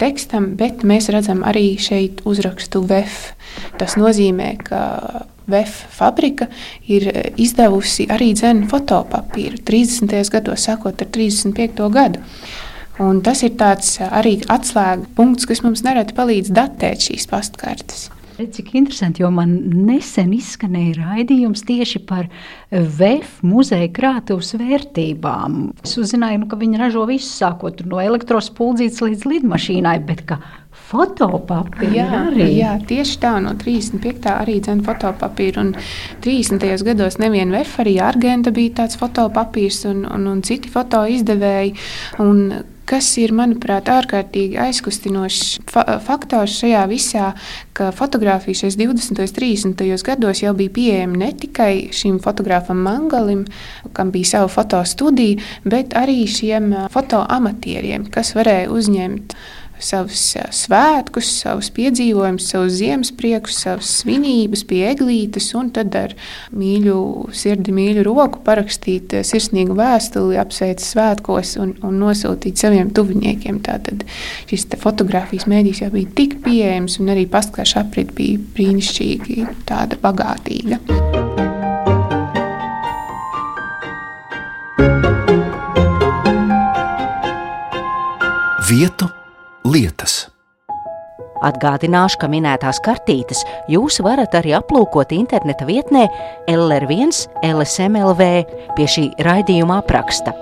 tekstam, 0.00 0.54
bet 0.58 0.86
mēs 0.88 1.10
redzam 1.12 1.44
arī 1.46 1.74
šeit 1.76 2.24
uzrakstu 2.24 2.82
VEF. 2.88 3.34
Tas 3.78 3.98
nozīmē, 4.00 4.54
ka 4.64 4.82
VEF 5.46 5.72
fabrika 5.92 6.48
ir 6.88 7.10
izdevusi 7.36 8.08
arī 8.10 8.32
dzēnu 8.34 8.70
fotopapīru 8.70 9.60
30. 9.68 10.16
gados, 10.32 10.64
sākot 10.64 11.04
ar 11.04 11.10
35. 11.12 11.90
gadu. 11.92 12.24
Un 13.02 13.22
tas 13.26 13.42
ir 13.42 13.56
arī 13.58 14.36
atslēga 14.46 15.08
punkts, 15.16 15.48
kas 15.50 15.64
mums 15.64 15.82
nereti 15.82 16.14
palīdz 16.14 16.52
datēt 16.54 17.08
šīs 17.08 17.26
pastkartes. 17.30 18.10
Cik 18.34 18.72
interesanti, 18.74 19.22
jo 19.22 19.28
man 19.30 19.52
nesen 19.86 20.32
izskanēja 20.34 20.96
raidījums 20.98 21.62
tieši 21.66 22.00
par 22.06 22.26
VF 22.70 23.44
muzeja 23.46 23.86
krātuves 23.94 24.56
vērtībām. 24.58 25.60
Es 25.86 25.94
uzzināju, 26.02 26.40
nu, 26.42 26.48
ka 26.50 26.58
viņi 26.58 26.80
ražo 26.80 27.04
visu, 27.06 27.30
sākot 27.30 27.84
no 27.86 28.02
elektrospuldzītes 28.02 29.04
līdz 29.06 29.24
lidmašīnai, 29.30 29.94
bet 30.08 30.24
ka 30.26 30.40
fotopapīra 30.90 31.94
jā, 31.94 32.08
arī. 32.24 32.50
Jā, 32.58 32.74
tieši 32.90 33.20
tā, 33.22 33.36
no 33.44 33.54
35. 33.60 34.26
arī 34.34 34.58
dzēna 34.66 34.82
fotopapīra. 34.86 35.62
Un 35.62 35.72
30. 36.26 36.66
gados 36.90 37.22
nevien 37.22 37.54
VF, 37.54 37.78
arī 37.86 38.00
Argenta 38.02 38.50
bija 38.54 38.80
tāds 38.82 38.98
fotopapīrs 38.98 39.84
un, 39.90 40.02
un, 40.10 40.30
un 40.34 40.42
citi 40.46 40.74
foto 40.74 41.06
izdevēji. 41.06 41.76
Un 42.26 42.48
kas 42.88 43.08
ir, 43.20 43.32
manuprāt, 43.36 43.88
ārkārtīgi 43.92 44.58
aizkustinošs 44.60 45.64
fa 45.70 45.84
faktors 46.04 46.58
šajā 46.60 46.84
visā, 46.90 47.30
ka 47.76 47.90
fotografija 47.96 48.64
šajos 48.64 48.78
20. 48.80 49.24
un 49.24 49.34
30. 49.38 50.04
gados 50.06 50.42
jau 50.44 50.54
bija 50.56 50.74
pieejama 50.76 51.20
ne 51.24 51.32
tikai 51.32 51.88
šim 51.94 52.20
fotogrāfam 52.24 52.82
Mangalim, 52.84 53.44
kam 53.96 54.12
bija 54.14 54.34
sava 54.34 54.52
fotostudija, 54.52 55.42
bet 55.64 55.96
arī 55.98 56.24
šiem 56.30 56.72
fotoamatieriem, 56.94 58.08
kas 58.14 58.34
varēja 58.36 58.72
uzņemt 58.74 59.36
savus 59.82 60.22
svētkus, 60.54 61.28
savus 61.42 61.70
piedzīvojumus, 61.74 62.46
savus 62.50 62.76
ziemas 62.78 63.10
priekus, 63.14 63.58
savas 63.64 63.90
svinības 64.00 64.64
pie 64.68 64.82
eglītes, 64.90 65.50
un 65.58 65.70
tad 65.74 65.94
ar 65.98 66.14
mīļu 66.54 66.98
sirdi, 67.34 67.74
mīļu 67.74 68.04
roku 68.06 68.42
parakstīt 68.46 69.16
sirsnīgu 69.26 69.76
vēstuli, 69.78 70.38
apsveikt 70.40 70.84
svētkos 70.84 71.56
un, 71.62 71.74
un 71.86 71.98
nosūtīt 72.02 72.60
saviem 72.60 72.92
tuviniekiem. 72.94 73.60
Tātad 73.64 74.06
šis 74.50 74.68
fotografijas 74.80 75.48
mēdījis 75.50 75.84
jau 75.84 75.90
bija 75.94 76.14
tik 76.20 76.38
pieejams, 76.44 76.98
un 77.02 77.12
arī 77.14 77.26
pastkāša 77.30 77.84
aprit 77.84 78.14
bija 78.16 78.40
brīnišķīgi 78.56 79.50
tāda 79.68 80.00
bagātīga. 80.02 80.80
Vietu 88.64 89.10
lietas. 89.64 90.28
Atgādināšu, 91.44 92.20
ka 92.22 92.28
minētās 92.30 92.78
kartītes 92.84 93.42
jūs 93.68 93.98
varat 94.04 94.36
arī 94.38 94.54
aplūkot 94.56 95.12
interneta 95.12 95.66
vietnē 95.68 96.06
LR1 96.48 97.26
LSMLV 97.44 98.28
pie 98.76 98.86
šī 98.88 99.08
raidījuma 99.24 99.80
apraksta. 99.82 100.32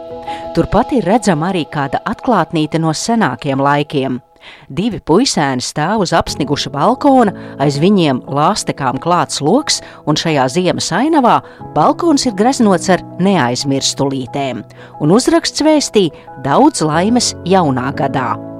Turpat 0.55 0.93
ir 0.95 1.09
redzama 1.09 1.50
arī 1.50 1.64
kāda 1.71 2.02
atklātnīte 2.07 2.79
no 2.83 2.93
senākiem 2.95 3.62
laikiem. 3.62 4.21
Divi 4.67 4.99
puisēni 4.99 5.62
stāv 5.62 6.02
uz 6.02 6.12
apsniguša 6.19 6.71
balkona, 6.75 7.35
aiz 7.62 7.79
viņiem 7.83 8.25
lāstekām 8.26 8.99
klāts 9.02 9.38
loks, 9.43 9.79
un 10.07 10.19
šajā 10.19 10.49
ziemas 10.50 10.91
ainavā 10.99 11.38
balkons 11.76 12.26
ir 12.26 12.35
greznots 12.38 12.91
ar 12.91 13.07
neaizmirstulītēm, 13.23 14.64
un 14.99 15.14
uzraksts 15.14 15.62
vēstī 15.62 16.09
daudz 16.43 16.83
laimes 16.83 17.37
jaunā 17.47 17.93
gadā. 17.95 18.51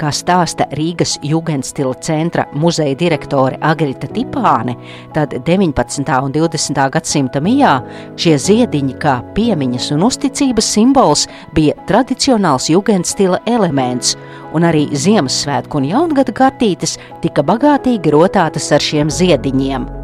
Kā 0.00 0.12
stāsta 0.14 0.66
Rīgas 0.76 1.16
Jugendstila 1.24 1.94
centra 2.04 2.46
muzeja 2.54 2.96
direktore 2.98 3.58
Agrita 3.60 4.08
Tipāne, 4.12 4.76
tad 5.14 5.34
19. 5.46 6.04
un 6.22 6.34
20. 6.34 6.80
gadsimta 6.92 7.42
mijā 7.44 7.74
šie 8.20 8.36
ziediņi 8.46 8.96
kā 9.02 9.18
piemiņas 9.36 9.90
un 9.96 10.06
uzticības 10.08 10.72
simbols 10.76 11.26
bija 11.56 11.76
tradicionāls 11.88 12.70
Jugendstila 12.72 13.42
elements, 13.46 14.16
un 14.54 14.68
arī 14.68 14.86
Ziemassvētku 14.92 15.80
un 15.80 15.90
Jaungada 15.92 16.34
kartītes 16.36 16.98
tika 17.24 17.44
bagātīgi 17.46 18.12
rotātas 18.14 18.72
ar 18.72 18.84
šiem 18.84 19.12
ziediņiem 19.12 19.95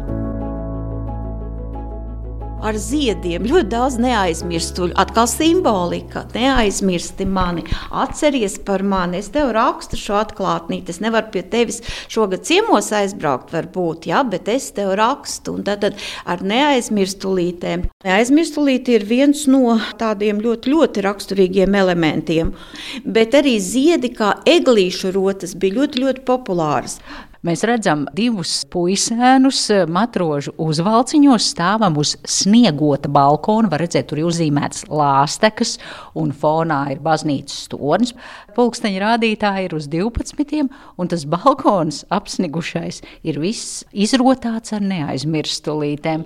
ar 2.63 2.77
ziediem. 2.79 3.45
Ļoti 3.47 3.69
daudz 3.71 3.97
neaizmirstuļu, 4.01 4.95
atkal 4.99 5.27
simbolika. 5.29 6.23
Neaizmirsti 6.33 7.27
mani, 7.29 7.65
atceries 7.91 8.57
par 8.65 8.83
mani. 8.87 9.19
Es 9.19 9.29
tev 9.33 9.51
rakstu 9.55 9.99
šo 9.99 10.17
atklātnīti. 10.21 10.93
Es 10.93 11.01
nevaru 11.03 11.31
pie 11.33 11.43
tevis 11.53 11.81
šogad 12.11 12.45
ciemos 12.47 12.91
aizbraukt, 12.95 13.51
varbūt, 13.53 14.07
ja, 14.11 14.23
bet 14.27 14.49
es 14.51 14.69
tev 14.75 14.93
rakstu. 14.99 15.57
Un 15.57 15.67
tad, 15.67 15.83
tad 15.83 15.99
ar 16.29 16.43
neaizmirstulītēm. 16.53 17.87
Neaizmirstulīte 18.07 18.97
ir 18.97 19.07
viens 19.09 19.45
no 19.51 19.77
tādiem 19.99 20.41
ļoti, 20.43 20.73
ļoti 20.73 21.05
raksturīgiem 21.05 21.75
elementiem. 21.83 22.55
Bet 23.03 23.35
arī 23.37 23.57
ziedi 23.63 24.13
kā 24.15 24.37
eglīšu 24.49 25.13
rotas 25.15 25.57
bija 25.59 25.81
ļoti, 25.81 26.03
ļoti 26.05 26.27
populāras. 26.27 26.99
Mēs 27.43 27.59
redzam 27.67 28.05
divus 28.15 28.61
puisēnus 28.71 29.65
matrožu 29.91 30.53
uzvalciņos, 30.63 31.49
stāvam 31.51 31.97
uz 31.99 32.13
sniegota 32.23 33.09
balkona. 33.11 33.67
Var 33.67 33.83
redzēt, 33.83 34.07
tur 34.07 34.21
ir 34.21 34.29
uzzīmētas 34.29 34.85
lāstekas, 34.87 35.73
un 36.15 36.31
fonā 36.31 36.77
ir 36.93 37.01
baznīcas 37.03 37.65
tornis. 37.73 38.15
Pulksteņa 38.55 39.03
rādītāji 39.03 39.67
ir 39.67 39.75
uz 39.75 39.89
12, 39.91 40.71
un 40.95 41.11
tas 41.11 41.27
balkons 41.27 42.05
apsnigušais 42.15 43.01
ir 43.27 43.41
viss 43.43 43.83
izrotāts 43.91 44.71
ar 44.77 44.87
neaizmirstulītēm. 44.87 46.23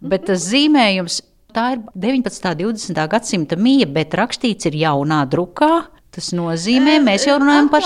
Bet 0.00 0.30
tas 0.32 0.48
zīmējums 0.48 1.20
Tā 1.54 1.68
ir 1.76 1.84
19. 1.94 2.48
un 2.66 2.74
20. 2.74 3.04
gadsimta 3.12 3.54
mīja, 3.54 3.86
bet 3.86 4.16
rakstīts 4.18 4.66
ir 4.66 4.74
jaunā 4.74 5.20
drukā. 5.30 5.84
Tas 6.14 6.28
nozīmē, 6.30 7.00
mēs 7.02 7.24
jau 7.26 7.40
runājam 7.42 7.66
par 7.72 7.82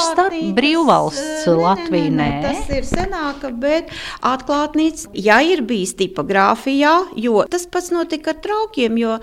brīvvalsts 0.57 1.47
Latviju. 1.49 2.11
Nē, 2.13 2.17
nē, 2.19 2.27
nē, 2.29 2.41
tas 2.45 2.73
ir 2.77 2.85
senāka, 2.85 3.49
bet 3.57 3.89
atklātnīca, 4.29 5.15
ja 5.17 5.39
ir 5.41 5.63
bijis 5.65 5.95
tipogrāfijā, 5.97 6.93
jo 7.17 7.47
tas 7.49 7.65
pats 7.73 7.89
notika 7.95 8.35
ar 8.35 8.43
traukiem, 8.45 8.99
jo 9.01 9.15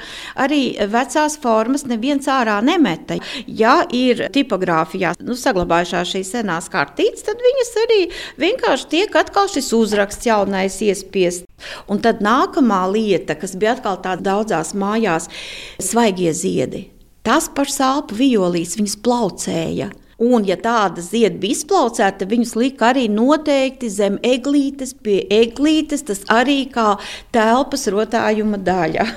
arī 0.41 0.61
vecās 0.89 1.37
formas 1.43 1.85
neviens 1.85 2.25
ārā 2.33 2.57
nemeta. 2.65 3.19
Ja 3.45 3.75
ir 3.93 4.25
tipogrāfijā 4.33 5.13
nu, 5.21 5.37
saglabājušās 5.37 6.15
šīs 6.15 6.33
senās 6.39 6.71
kartītes, 6.73 7.27
tad 7.29 7.45
viņas 7.45 7.71
arī 7.83 8.01
vienkārši 8.41 8.89
tiek 8.95 9.21
atkal 9.21 9.51
šis 9.53 9.69
uzraksts 9.77 10.25
jaunais 10.31 10.79
iespiests. 10.81 11.45
Un 11.85 12.01
tad 12.01 12.25
nākamā 12.25 12.81
lieta, 12.89 13.37
kas 13.37 13.53
bija 13.53 13.77
atkal 13.77 14.01
tāda 14.01 14.31
daudzās 14.31 14.73
mājās, 14.73 15.29
svaigie 15.77 16.33
ziedi. 16.33 16.87
Tas 17.25 17.47
par 17.49 17.65
sāpju 17.65 18.19
violīs 18.19 18.75
viņas 18.77 18.99
plaucēja. 19.01 19.87
Un, 20.21 20.43
ja 20.45 20.55
tāda 20.61 21.01
zieda 21.01 21.39
bija 21.41 21.57
izplaucēta, 21.57 22.21
tad 22.21 22.29
viņus 22.29 22.53
lika 22.55 22.91
arī 22.91 23.07
noteikti 23.09 23.89
zem 23.89 24.19
eglītes, 24.23 24.93
pie 24.93 25.23
eglītes, 25.33 26.05
tas 26.05 26.21
arī 26.31 26.67
kā 26.69 26.93
telpas 27.33 27.87
rotājuma 27.89 28.61
daļa. 28.61 29.07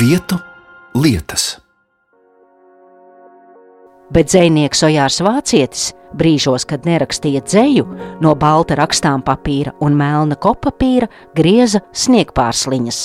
Vietu 0.00 0.36
lietas. 1.00 1.54
Bet 4.12 4.28
dzinieks 4.28 4.84
Ojārs 4.84 5.22
Vācietis 5.24 5.90
Brīžos, 6.16 6.66
kad 6.66 6.86
nerakstīja 6.88 7.42
dzēju, 7.46 7.86
no 8.22 8.34
balta 8.38 8.76
rakstām 8.78 9.22
papīra 9.26 9.74
un 9.84 9.96
melna 9.98 10.36
kopapīra 10.40 11.08
grieza 11.36 11.82
sniegpārsliņas. 11.94 13.00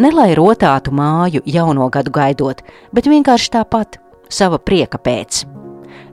Ne 0.00 0.10
lai 0.14 0.30
rotātu 0.38 0.94
māju 0.94 1.42
jauno 1.44 1.88
gadu 1.92 2.12
gaidot, 2.14 2.62
bet 2.94 3.10
vienkārši 3.10 3.52
tāpat, 3.58 3.98
sava 4.32 4.58
prieka 4.58 5.00
pēc. 5.02 5.44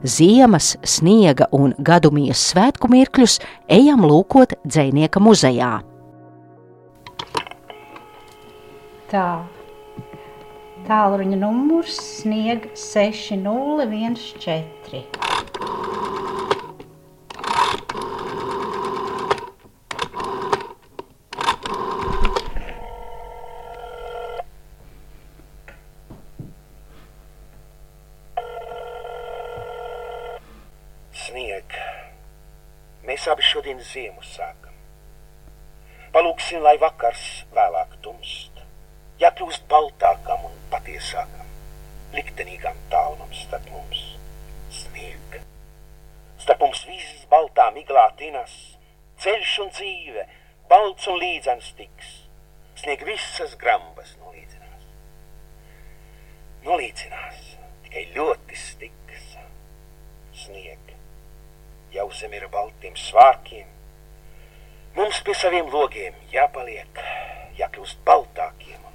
Ziemas, 0.06 0.74
sniega 0.84 1.48
un 1.56 1.72
gadumijas 1.78 2.42
svētku 2.52 2.90
mirkļus 2.92 3.40
ejam 3.72 4.04
lūkot 4.06 4.58
dzinieka 4.66 5.22
muzejā. 5.22 5.72
Tā. 9.10 9.55
Tālruņa 10.86 11.36
numurs 11.40 11.96
sniega 12.20 12.70
6014. 12.78 15.26
Mēs 33.06 33.24
abi 33.32 33.42
šodien 33.42 33.80
ziemu 33.80 34.22
sākam. 34.22 34.74
Palūksim, 36.14 36.60
lai 36.62 36.76
vakars 36.78 37.44
vēlāk 37.56 37.96
tumst, 38.04 38.55
jākļūst 39.20 39.66
baltākam 39.70 40.46
un 40.48 40.56
patiesākam, 40.72 41.50
liktenīgam 42.16 42.78
tālumam 42.92 43.32
starp 43.34 43.68
mums 43.72 44.02
snieg. 44.80 45.38
Starp 46.42 46.64
mums 46.64 46.84
visas 46.88 47.24
baltā 47.30 47.68
miglā 47.74 48.06
tinas, 48.20 48.54
ceļš 49.22 49.54
un 49.64 49.72
dzīve, 49.76 50.26
balts 50.70 51.08
un 51.10 51.20
līdzens 51.22 51.72
tiks, 51.78 52.12
snieg 52.82 53.04
visas 53.08 53.56
grambas 53.60 54.16
nolīdzinās. 54.22 54.90
Nolīdzinās 56.66 57.54
tikai 57.86 58.08
ļoti 58.16 58.60
stiks 58.60 59.32
snieg 60.46 60.86
jau 61.96 62.10
zem 62.12 62.34
ir 62.36 62.46
baltiem 62.52 62.96
svārkiem. 63.00 63.68
Mums 64.96 65.20
pie 65.24 65.36
saviem 65.36 65.68
logiem 65.72 66.16
jāpaliek, 66.32 67.00
jākļūst 67.60 68.02
baltākiem. 68.08 68.85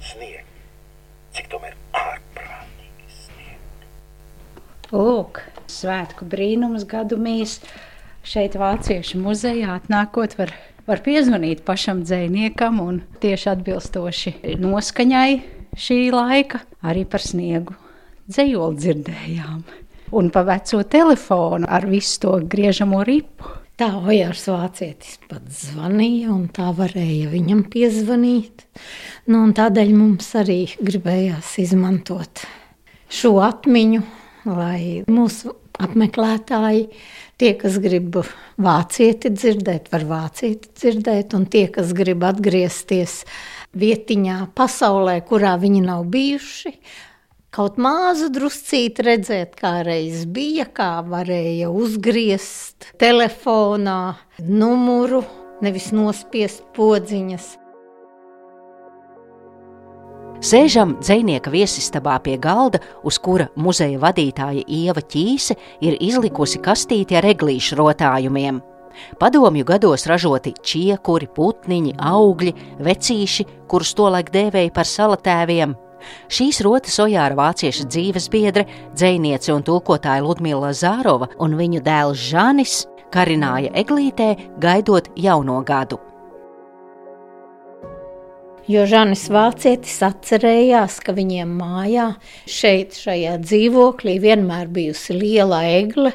Snieg, 0.00 0.44
cik 1.36 1.50
tomēr 1.52 1.76
ārprātīgi 1.96 3.12
snieg. 3.12 3.84
Lūk, 4.94 5.42
svētku 5.70 6.28
brīnums 6.30 6.86
gadumīs 6.88 7.58
šeit 8.26 8.56
Vāciešu 8.60 9.20
muzejā 9.20 9.76
atnākot 9.76 10.38
var, 10.40 10.54
var 10.88 11.04
piezvanīt 11.04 11.62
pašam 11.66 12.02
dzēniekam 12.06 12.80
un 12.82 13.02
tieši 13.22 13.52
atbilstoši 13.54 14.34
noskaņai 14.60 15.30
šī 15.76 16.00
laika 16.14 16.64
arī 16.80 17.04
par 17.08 17.22
sniegu 17.24 17.76
dzējoli 18.30 18.80
dzirdējām 18.80 19.62
un 20.16 20.30
pa 20.34 20.42
veco 20.42 20.82
telefonu 20.82 21.68
ar 21.68 21.86
visu 21.86 22.20
to 22.20 22.38
griežamo 22.42 23.04
ripu. 23.06 23.59
Tā 23.80 23.94
Ojārs 23.96 24.42
Vācietis 24.44 25.14
pat 25.24 25.46
zvanīja, 25.56 26.34
un 26.34 26.50
tā 26.52 26.66
varēja 26.76 27.30
viņam 27.32 27.62
piezvanīt. 27.72 28.66
Nu, 29.32 29.40
tādēļ 29.56 29.94
mums 29.96 30.26
arī 30.36 30.58
gribējās 30.84 31.54
izmantot 31.62 32.42
šo 33.08 33.30
atmiņu, 33.40 34.02
lai 34.52 35.00
mūsu 35.08 35.54
apmeklētāji, 35.80 36.90
tie, 37.40 37.54
kas 37.56 37.80
grib 37.80 38.20
vācieti 38.60 39.32
dzirdēt, 39.32 39.88
var 39.96 40.04
vācieti 40.12 40.74
dzirdēt, 40.76 41.32
un 41.40 41.48
tie, 41.48 41.64
kas 41.72 41.96
grib 41.96 42.28
atgriezties 42.28 43.22
vietiņā 43.80 44.42
pasaulē, 44.60 45.22
kurā 45.24 45.56
viņi 45.64 45.86
nav 45.88 46.04
bijuši, 46.12 46.74
kaut 47.54 47.78
mazu 47.82 48.30
druscīti 48.32 49.04
redzēt, 49.06 49.56
kā 49.58 49.80
reiz 49.86 50.24
bija, 50.30 50.66
kā 50.70 51.00
varēja 51.06 51.70
uzgriezt 51.74 52.92
telefonā 53.00 54.16
numuru, 54.46 55.24
nevis 55.64 55.90
nospiest 55.94 56.64
podziņas. 56.76 57.56
Sēžam 60.40 60.94
dzinieka 61.02 61.50
viesistabā 61.52 62.14
pie 62.24 62.38
galda, 62.40 62.78
uz 63.04 63.18
kura 63.20 63.50
muzeja 63.60 63.98
vadītāja 64.00 64.62
Ieva 64.72 65.02
Ķīse 65.04 65.58
ir 65.84 65.98
izlikusi 66.00 66.62
kastīti 66.64 67.18
ar 67.18 67.28
eglīšu 67.28 67.76
rotājumiem. 67.76 68.62
Padomju 69.20 69.66
gados 69.68 70.06
ražoti 70.08 70.54
čiekuri, 70.64 71.28
putniņi, 71.36 71.92
augļi, 72.00 72.56
vecīši, 72.80 73.46
kurus 73.68 73.92
tolaik 73.98 74.32
dēvēja 74.32 74.72
par 74.74 74.88
salatēviem, 74.88 75.76
Šīs 76.32 76.60
rotas 76.66 76.98
Ojāra 77.02 77.38
vācieša 77.38 77.88
dzīves 77.90 78.28
biedre, 78.32 78.66
dzēniece 78.94 79.54
un 79.54 79.64
tulkotāja 79.66 80.24
Ludmila 80.24 80.74
Zārova 80.76 81.30
un 81.38 81.56
viņu 81.58 81.82
dēls 81.86 82.28
Žanis 82.30 82.84
karināja 83.10 83.72
eglītē, 83.78 84.34
gaidot 84.62 85.10
jauno 85.18 85.60
gadu. 85.66 86.00
Jo 88.70 88.84
Žanis 88.86 89.24
Vācietis 89.32 89.96
atcerējās, 90.06 91.00
ka 91.02 91.10
viņiem 91.16 91.56
mājā, 91.58 92.04
šeit, 92.46 92.94
šajā 92.94 93.32
dzīvoklī, 93.42 94.20
vienmēr 94.22 94.68
bijusi 94.70 95.16
liela 95.16 95.64
egle 95.66 96.12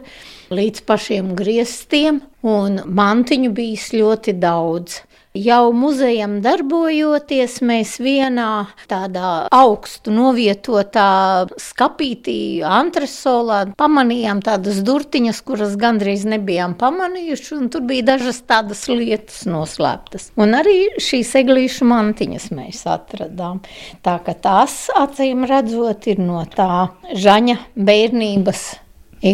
līdz 0.55 0.85
pašiem 0.87 1.33
griestiem, 1.35 2.21
un 2.47 2.79
mantiņu 2.85 3.51
bijis 3.57 3.89
ļoti 3.97 4.37
daudz. 4.39 5.01
Jau 5.35 5.73
muzejam 5.75 6.37
darbojoties, 6.39 7.57
mēs 7.67 7.97
vienā 7.99 8.69
tādā 8.87 9.49
augstu 9.51 10.13
novietotā 10.15 11.47
skapītī, 11.59 12.63
antresolā 12.63 13.65
pamanījām 13.75 14.39
tādas 14.45 14.79
durtiņas, 14.87 15.41
kuras 15.43 15.75
gandrīz 15.81 16.23
nebijām 16.31 16.77
pamanījuši, 16.79 17.51
un 17.57 17.67
tur 17.73 17.83
bija 17.89 18.07
dažas 18.13 18.39
tādas 18.47 18.85
lietas 18.87 19.43
noslēptas. 19.49 20.29
Un 20.39 20.55
arī 20.55 20.77
šīs 21.03 21.35
eglīšu 21.43 21.89
mantiņas 21.91 22.47
mēs 22.55 22.85
atradām. 22.95 23.59
Tā 24.07 24.15
ka 24.23 24.39
tās, 24.39 24.85
acīm 24.95 25.43
redzot, 25.51 26.07
ir 26.07 26.23
no 26.23 26.45
tā 26.47 26.87
Žaņa 27.11 27.59
bērnības 27.75 28.67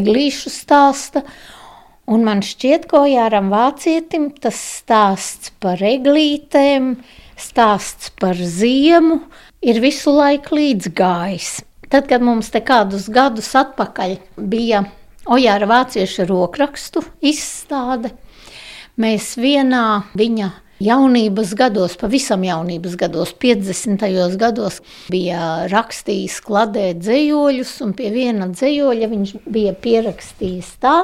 eglīšu 0.02 0.50
stāsta. 0.50 1.28
Un 2.12 2.26
man 2.28 2.42
šķiet, 2.44 2.90
ka 2.92 3.06
Ojāram 3.06 3.48
Vācietim 3.54 4.32
tas 4.44 4.58
stāsts 4.60 5.54
par 5.64 5.80
eglītēm, 5.80 6.98
stāsts 7.40 8.10
par 8.20 8.36
ziemu 8.36 9.22
ir 9.64 9.80
visu 9.80 10.12
laiku 10.18 10.58
līdzgājis. 10.58 11.62
Tad, 11.88 12.10
kad 12.10 12.24
mums 12.24 12.50
te 12.52 12.60
kādus 12.68 13.08
gadus 13.12 13.54
atpakaļ 13.56 14.18
bija 14.36 14.84
Ojāra 15.32 15.70
Vācieša 15.72 16.26
rokrakstu 16.28 17.06
izstāde, 17.24 18.12
mēs 19.00 19.32
vienā 19.40 20.02
viņa 20.18 20.50
jaunības 20.84 21.56
gados, 21.56 21.96
pavisam 22.02 22.44
jaunības 22.44 23.00
gados, 23.00 23.32
50. 23.40 24.04
gados, 24.42 24.82
bija 25.14 25.70
rakstījis 25.72 26.42
kladē 26.44 26.90
dzējoļus, 27.00 27.74
un 27.86 27.96
pie 27.96 28.12
viena 28.12 28.52
dzējoļa 28.52 29.12
viņš 29.16 29.36
bija 29.48 29.76
pierakstījis 29.80 30.76
tā, 30.84 30.98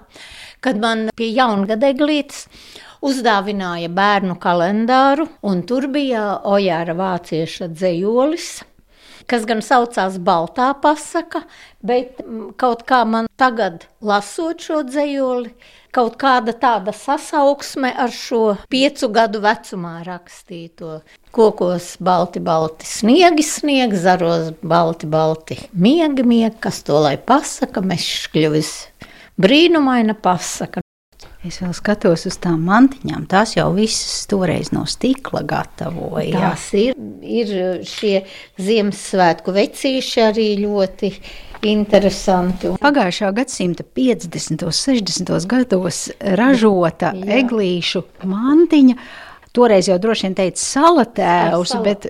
kad 0.64 0.80
man 0.82 1.08
pie 1.18 1.32
jaungada 1.36 1.92
eglītes 1.94 2.46
uzdāvināja 3.06 3.92
bērnu 3.94 4.38
kalendāru, 4.42 5.28
un 5.46 5.62
tur 5.70 5.90
bija 5.94 6.40
Ojāra 6.48 6.96
vācieša 6.98 7.70
dzējolis, 7.74 8.50
kas 9.30 9.46
gan 9.48 9.62
saucās 9.62 10.18
Baltā 10.24 10.72
pasaka, 10.82 11.44
bet 11.84 12.22
kaut 12.60 12.86
kā 12.88 13.04
man 13.06 13.28
tagad, 13.40 13.86
lasot 14.02 14.64
šo 14.64 14.82
dzējoli, 14.88 15.52
kaut 15.96 16.18
kāda 16.22 16.54
tāda 16.58 16.94
sasauksme 16.96 17.92
ar 17.98 18.14
šo 18.14 18.58
piecu 18.72 19.10
gadu 19.14 19.42
vecumā 19.44 20.00
rakstīto. 20.08 21.02
Kokos 21.38 21.96
balti, 22.02 22.42
balti 22.42 22.88
sniegi, 22.90 23.46
sniegi, 23.46 24.00
zaros 24.02 24.52
balti, 24.62 25.10
balti 25.10 25.60
miegi, 25.74 26.26
miegi, 26.26 26.56
kas 26.64 26.82
to 26.88 26.98
lai 27.04 27.18
pasaka, 27.18 27.84
meškļuvis 27.86 28.74
brīnumaina 29.42 30.18
pasaka. 30.22 30.84
Es 31.46 31.62
vēl 31.62 31.72
skatos 31.78 32.26
uz 32.28 32.36
tām 32.42 32.66
mantiņām. 32.68 33.28
Tās 33.30 33.56
jau 33.56 33.70
visas 33.76 34.26
toreiz 34.30 34.72
no 34.76 34.84
stikla 34.90 35.44
gatavoja. 35.48 36.34
Tās 36.34 36.66
ir, 36.78 36.98
ir 37.22 37.54
šie 37.88 38.20
Ziemassvētku 38.62 39.54
vecīši 39.56 40.24
arī 40.26 40.48
ļoti 40.66 41.12
interesanti. 41.70 42.74
Pagājušā 42.82 43.32
gadsimta 43.38 43.86
50. 43.98 44.66
un 44.68 44.76
60. 44.76 45.34
gados 45.50 46.04
ražota 46.42 47.14
Jā. 47.16 47.40
eglīšu 47.40 48.04
mantiņa. 48.28 48.98
Toreiz 49.58 49.88
jau 49.90 49.98
droši 50.02 50.28
vien 50.28 50.38
teica 50.38 50.62
salatēvs, 50.62 51.78
bet 51.86 52.10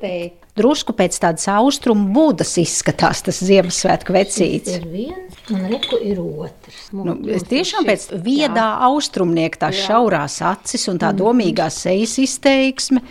drusku 0.58 0.96
pēc 0.98 1.20
tādas 1.24 1.48
austrumu 1.52 2.10
būdas 2.16 2.56
izskatās 2.62 3.24
tas 3.28 3.40
Ziemassvētku 3.46 4.16
vecītis. 4.16 4.80
Ir 4.80 4.90
viens, 4.92 5.40
un 5.54 5.66
reku 5.72 6.00
ir 6.04 6.20
otrs. 6.24 6.84
Nu, 6.96 7.16
es 7.34 7.46
tiešām 7.48 7.88
pēc 7.88 8.10
viedā 8.26 8.68
jā. 8.74 8.76
austrumnieka 8.90 9.68
tās 9.68 9.80
jā. 9.80 9.88
šaurās 9.92 10.42
acis 10.46 10.88
un 10.92 11.02
tā 11.02 11.14
mm. 11.14 11.22
domīgā 11.24 11.72
sejas 11.74 12.18
izteiksme. 12.24 13.04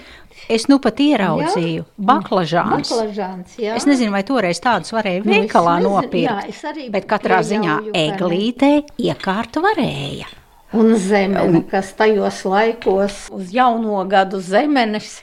Es 0.53 0.69
nu 0.71 0.77
pat 0.79 1.01
ieraudzīju 1.03 1.87
baklažāns. 1.99 2.93
baklažāns 2.93 3.57
jā. 3.59 3.75
es 3.75 3.87
nezinu, 3.89 4.13
vai 4.15 4.23
toreiz 4.27 4.61
tādus 4.63 4.95
varēja 4.95 5.25
nu, 5.25 5.33
veikalā 5.33 5.79
nu, 5.83 5.97
nopirkt. 5.97 6.63
Jā, 6.63 6.89
bet 6.95 7.09
katrā 7.11 7.41
ziņā 7.47 7.81
eglītē 7.99 8.73
iekārtu 9.09 9.65
varēja. 9.65 10.31
Un 10.77 10.95
zemene, 10.99 11.63
kas 11.71 11.93
tajos 11.99 12.45
laikos 12.47 13.27
uz 13.35 13.51
jauno 13.55 14.03
gadu 14.11 14.39
zemenes 14.43 15.21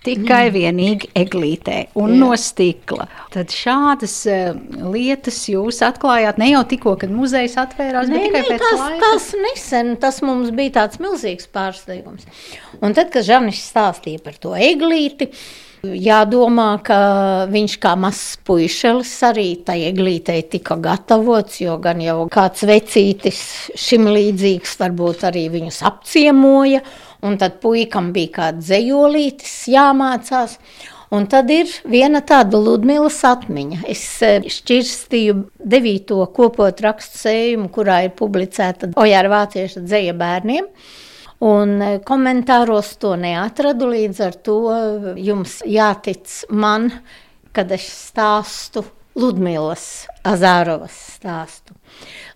Tikai 0.00 0.46
mm. 0.46 0.54
vienīgi 0.54 1.10
eglītē 1.20 1.76
un 2.00 2.14
Jā. 2.14 2.18
no 2.22 2.30
stikla. 2.40 3.04
Tad 3.34 3.52
šādas 3.52 4.14
uh, 4.32 4.54
lietas 4.94 5.42
jūs 5.52 5.82
atklājāt 5.84 6.40
ne 6.40 6.52
jau 6.54 6.62
tikko, 6.70 6.94
kad 7.02 7.12
muzejs 7.12 7.58
atvērās, 7.60 8.08
ne, 8.08 8.16
bet 8.16 8.30
tikai 8.30 8.40
ne, 8.40 8.46
pēc 8.54 8.64
tas, 8.64 8.80
laika. 8.80 9.00
Tas 9.04 9.30
nesen, 9.44 9.96
tas 10.00 10.22
mums 10.24 10.54
bija 10.56 10.78
tāds 10.80 11.02
milzīgs 11.04 11.50
pārsteigums. 11.52 12.28
Un 12.80 12.96
tad, 12.96 13.12
kad 13.12 13.28
Žanis 13.28 13.60
stāstīja 13.72 14.24
par 14.24 14.40
to 14.40 14.56
eglīti, 14.56 15.28
Jādomā, 15.80 16.74
ka 16.84 16.96
viņš 17.48 17.74
kā 17.80 17.94
mazs 17.96 18.34
puišelis 18.44 19.12
arī 19.24 19.46
tajā 19.64 19.94
glītē 19.96 20.34
tika 20.52 20.76
gatavots, 20.76 21.56
jo 21.62 21.78
gan 21.80 22.02
jau 22.04 22.26
kāds 22.32 22.66
vecītis 22.68 23.40
šim 23.80 24.10
līdzīgs 24.12 24.76
varbūt 24.82 25.24
arī 25.30 25.46
viņus 25.54 25.80
apciemoja, 25.88 26.82
un 27.26 27.36
tad 27.40 27.60
puikam 27.62 28.10
bija 28.14 28.32
kāds 28.38 28.68
dzējolītis 28.68 29.54
jāmācās. 29.72 30.56
Un 31.10 31.24
tad 31.26 31.50
ir 31.50 31.70
viena 31.90 32.20
tāda 32.22 32.58
Ludmīlas 32.62 33.18
atmiņa. 33.26 33.80
Es 33.90 34.04
e, 34.22 34.36
šķirstīju 34.46 35.40
devīto 35.58 36.20
kopot 36.36 36.82
rakstu 36.84 37.24
sējumu, 37.24 37.66
kurā 37.74 38.04
ir 38.06 38.12
publicēta 38.18 38.92
Ojāra 38.94 39.32
Vācieša 39.32 39.82
dzēja 39.88 40.14
bērniem. 40.20 40.68
Un 41.50 41.74
e, 41.82 41.90
komentāros 42.06 42.92
to 43.02 43.16
neatradu, 43.18 43.90
līdz 43.90 44.22
ar 44.28 44.38
to 44.46 44.60
jums 45.18 45.58
jātic 45.66 46.30
man, 46.54 46.92
kad 47.50 47.74
es 47.74 47.90
stāstu 47.90 48.84
Ludmīlas 49.20 49.86
Azārovas 50.26 50.96
stāstu. 51.16 51.76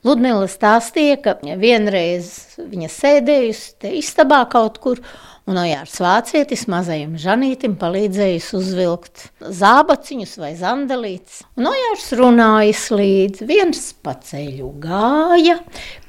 Ludmila 0.04 0.48
stāstīja, 0.50 1.16
ka 1.24 1.36
vienreiz 1.60 2.56
viņa 2.58 2.90
sēdējusi 2.92 3.70
te 3.80 3.92
istabā 3.96 4.42
kaut 4.52 4.76
kur, 4.84 5.00
un 5.48 5.60
Ojārs 5.60 5.96
Vācietis 6.04 6.66
mazajam 6.72 7.16
Žanītim 7.20 7.78
palīdzējis 7.80 8.50
uzvilkt 8.58 9.26
zābaciņus 9.40 10.38
vai 10.42 10.54
zandelītes. 10.60 11.42
Un 11.56 11.72
Ojārs 11.72 12.08
runājis 12.20 12.86
līdz 12.92 13.44
viens 13.48 13.84
pa 14.04 14.18
ceļu 14.20 14.72
gāja, 14.84 15.60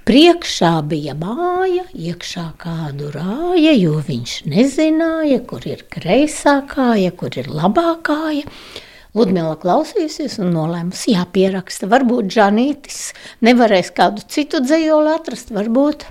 Priekšā 0.05 0.83
bija 0.85 1.15
māja, 1.17 1.87
iekšā 1.97 2.43
kādu 2.61 3.07
rāja, 3.09 3.71
jo 3.73 3.95
viņš 4.05 4.33
nezināja, 4.45 5.39
kur 5.49 5.65
ir 5.65 5.81
kreisā 5.89 6.59
kāja, 6.69 7.09
kur 7.09 7.33
ir 7.41 7.49
labā 7.49 7.95
kāja. 8.05 8.45
Ludmila 9.15 9.55
klausījusies 9.55 10.37
un 10.43 10.49
nolēmusi 10.51 11.13
jāpieraksta. 11.13 11.87
Varbūt 11.87 12.33
Žanītis 12.35 13.13
nevarēs 13.45 13.93
kādu 13.95 14.25
citu 14.27 14.59
dzējoli 14.59 15.13
atrast, 15.13 15.53
varbūt 15.55 16.03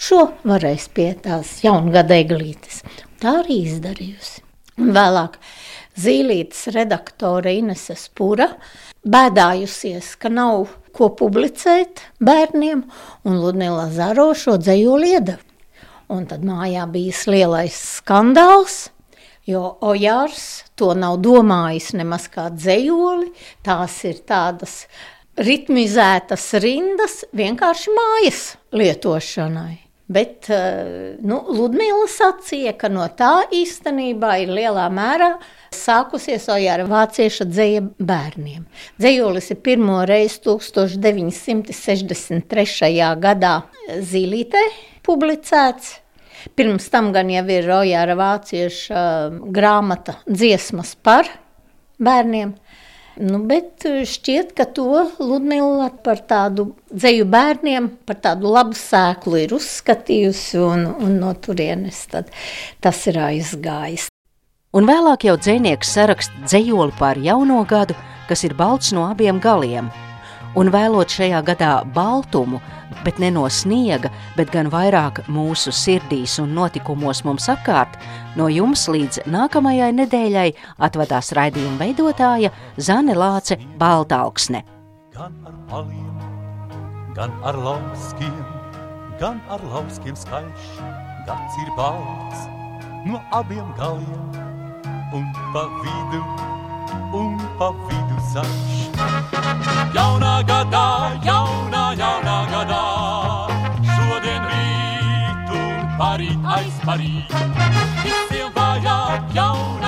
šo 0.00 0.24
varēs 0.42 0.88
pie 0.90 1.12
tās 1.22 1.60
jaungada 1.62 2.18
eglītes. 2.18 2.82
Tā 3.22 3.36
arī 3.44 3.60
izdarījusi. 3.68 4.42
Un 4.82 4.90
vēlāk 4.96 5.38
Zīlītes 6.00 6.68
redaktore 6.74 7.52
Inese 7.58 7.94
Spura 7.98 8.48
bēdājusies, 9.06 10.14
ka 10.18 10.30
nav 10.32 10.70
ko 10.96 11.10
publicēt 11.18 12.02
bērniem, 12.18 12.82
un 13.26 13.40
Ludmila 13.42 13.88
Zaro 13.94 14.30
šo 14.34 14.56
dzējoli 14.58 15.14
iedeva. 15.14 15.42
Un 16.10 16.24
tad 16.26 16.42
mājā 16.42 16.88
bija 16.90 17.14
lielais 17.30 17.76
skandāls, 18.00 18.88
jo 19.48 19.62
Ojārs 19.80 20.64
to 20.78 20.94
nav 20.98 21.20
domājis 21.24 21.92
nemaz 21.98 22.28
kā 22.32 22.48
dzējoli, 22.54 23.32
tās 23.66 24.04
ir 24.08 24.16
tādas 24.28 24.86
ritmizētas 25.40 26.52
rindas 26.60 27.24
vienkārši 27.36 27.94
mājas 27.96 28.42
lietošanai. 28.76 29.90
Bet 30.10 30.48
eh, 30.50 31.14
nu, 31.22 31.36
Ludmila 31.54 32.08
sacīja, 32.10 32.72
ka 32.74 32.88
no 32.90 33.06
tā 33.14 33.46
īstenībā 33.54 34.42
ir 34.42 34.50
lielā 34.56 34.90
mērā 34.90 35.38
sākusies 35.70 36.48
ar 36.50 36.82
vāciešu 36.90 37.44
dzēja 37.46 37.82
bērniem. 37.94 38.66
Dzējolis 38.98 39.50
ir 39.54 39.58
pirmo 39.62 40.02
reizi 40.10 40.40
1963. 40.48 42.42
gadā 43.22 43.62
Zīlītē 43.86 44.64
publicēts. 45.06 46.00
Pirms 46.56 46.88
tam 46.92 47.12
gan 47.14 47.30
jau 47.32 47.44
ir 47.52 47.68
Rojāra 47.68 48.16
vācieša 48.18 49.02
grāmata 49.54 50.18
dziesmas 50.28 50.94
par 50.96 51.28
bērniem. 52.00 52.54
Nu, 53.20 53.40
bet 53.44 53.84
šķiet, 53.84 54.54
ka 54.56 54.64
to 54.64 55.02
Ludmila 55.18 55.90
par 56.04 56.22
tādu 56.24 56.70
dzeju 56.88 57.26
bērniem, 57.28 57.90
par 58.08 58.20
tādu 58.22 58.54
labu 58.54 58.78
sēklu 58.78 59.42
ir 59.42 59.52
uzskatījusi, 59.58 60.62
un, 60.62 60.86
un 60.94 61.18
no 61.20 61.34
turienes 61.36 62.06
tas 62.08 63.04
ir 63.10 63.20
aizgājis 63.26 64.08
un 64.76 64.86
vēlāk 64.86 65.26
jau 65.26 65.36
dzinieks 65.38 65.96
saraksta 65.96 66.46
dzējoli 66.46 66.94
par 66.98 67.18
jauno 67.18 67.64
gadu, 67.68 67.96
kas 68.28 68.44
ir 68.46 68.54
balts 68.58 68.94
no 68.94 69.08
abiem 69.10 69.42
galiem. 69.42 69.90
Un 70.58 70.70
vēlot 70.74 71.12
šajā 71.14 71.40
gadā 71.46 71.70
baltumu, 71.94 72.58
bet 73.04 73.20
ne 73.22 73.30
no 73.30 73.44
sniega, 73.46 74.10
bet 74.34 74.50
gan 74.50 74.70
vairāk 74.72 75.22
mūsu 75.30 75.70
sirdīs 75.70 76.38
un 76.42 76.56
notikumos 76.56 77.22
mums 77.26 77.46
apkārt, 77.52 77.94
no 78.34 78.48
jums 78.50 78.88
līdz 78.90 79.22
nākamajai 79.30 79.92
nedēļai 80.00 80.48
atvadās 80.82 81.30
raidījuma 81.38 81.78
veidotāja 81.84 82.50
Zane 82.82 83.14
Lāce 83.14 83.60
Baltāksne. 83.78 84.64
Gan 85.14 85.38
ar 85.46 85.54
paliem, 85.70 86.22
gan 87.14 87.34
ar 87.46 87.58
lauskiem, 87.58 88.40
gan 89.22 89.38
ar 89.54 89.62
lauskiem 89.70 90.18
skaļš, 90.18 90.72
gads 91.28 91.60
ir 91.62 91.76
balts 91.78 92.48
no 93.06 93.22
abiem 93.32 93.70
galiem 93.78 94.30
un 95.12 95.24
pa 95.52 95.64
vidu, 95.82 96.22
un 97.14 97.38
pa 97.58 97.70
vidu 97.86 98.09
ceļš. 98.28 98.76
Jaunā 99.96 100.34
gadā, 100.48 100.86
jaunā, 101.24 101.84
jaunā 101.98 102.38
gadā, 102.52 102.84
šodien 103.90 104.48
rīt 104.52 105.52
un 105.58 105.90
parīt 105.98 106.48
aizparīt. 106.58 107.36
Visiem 108.04 108.56
vajag 108.56 109.36
jaunu. 109.36 109.79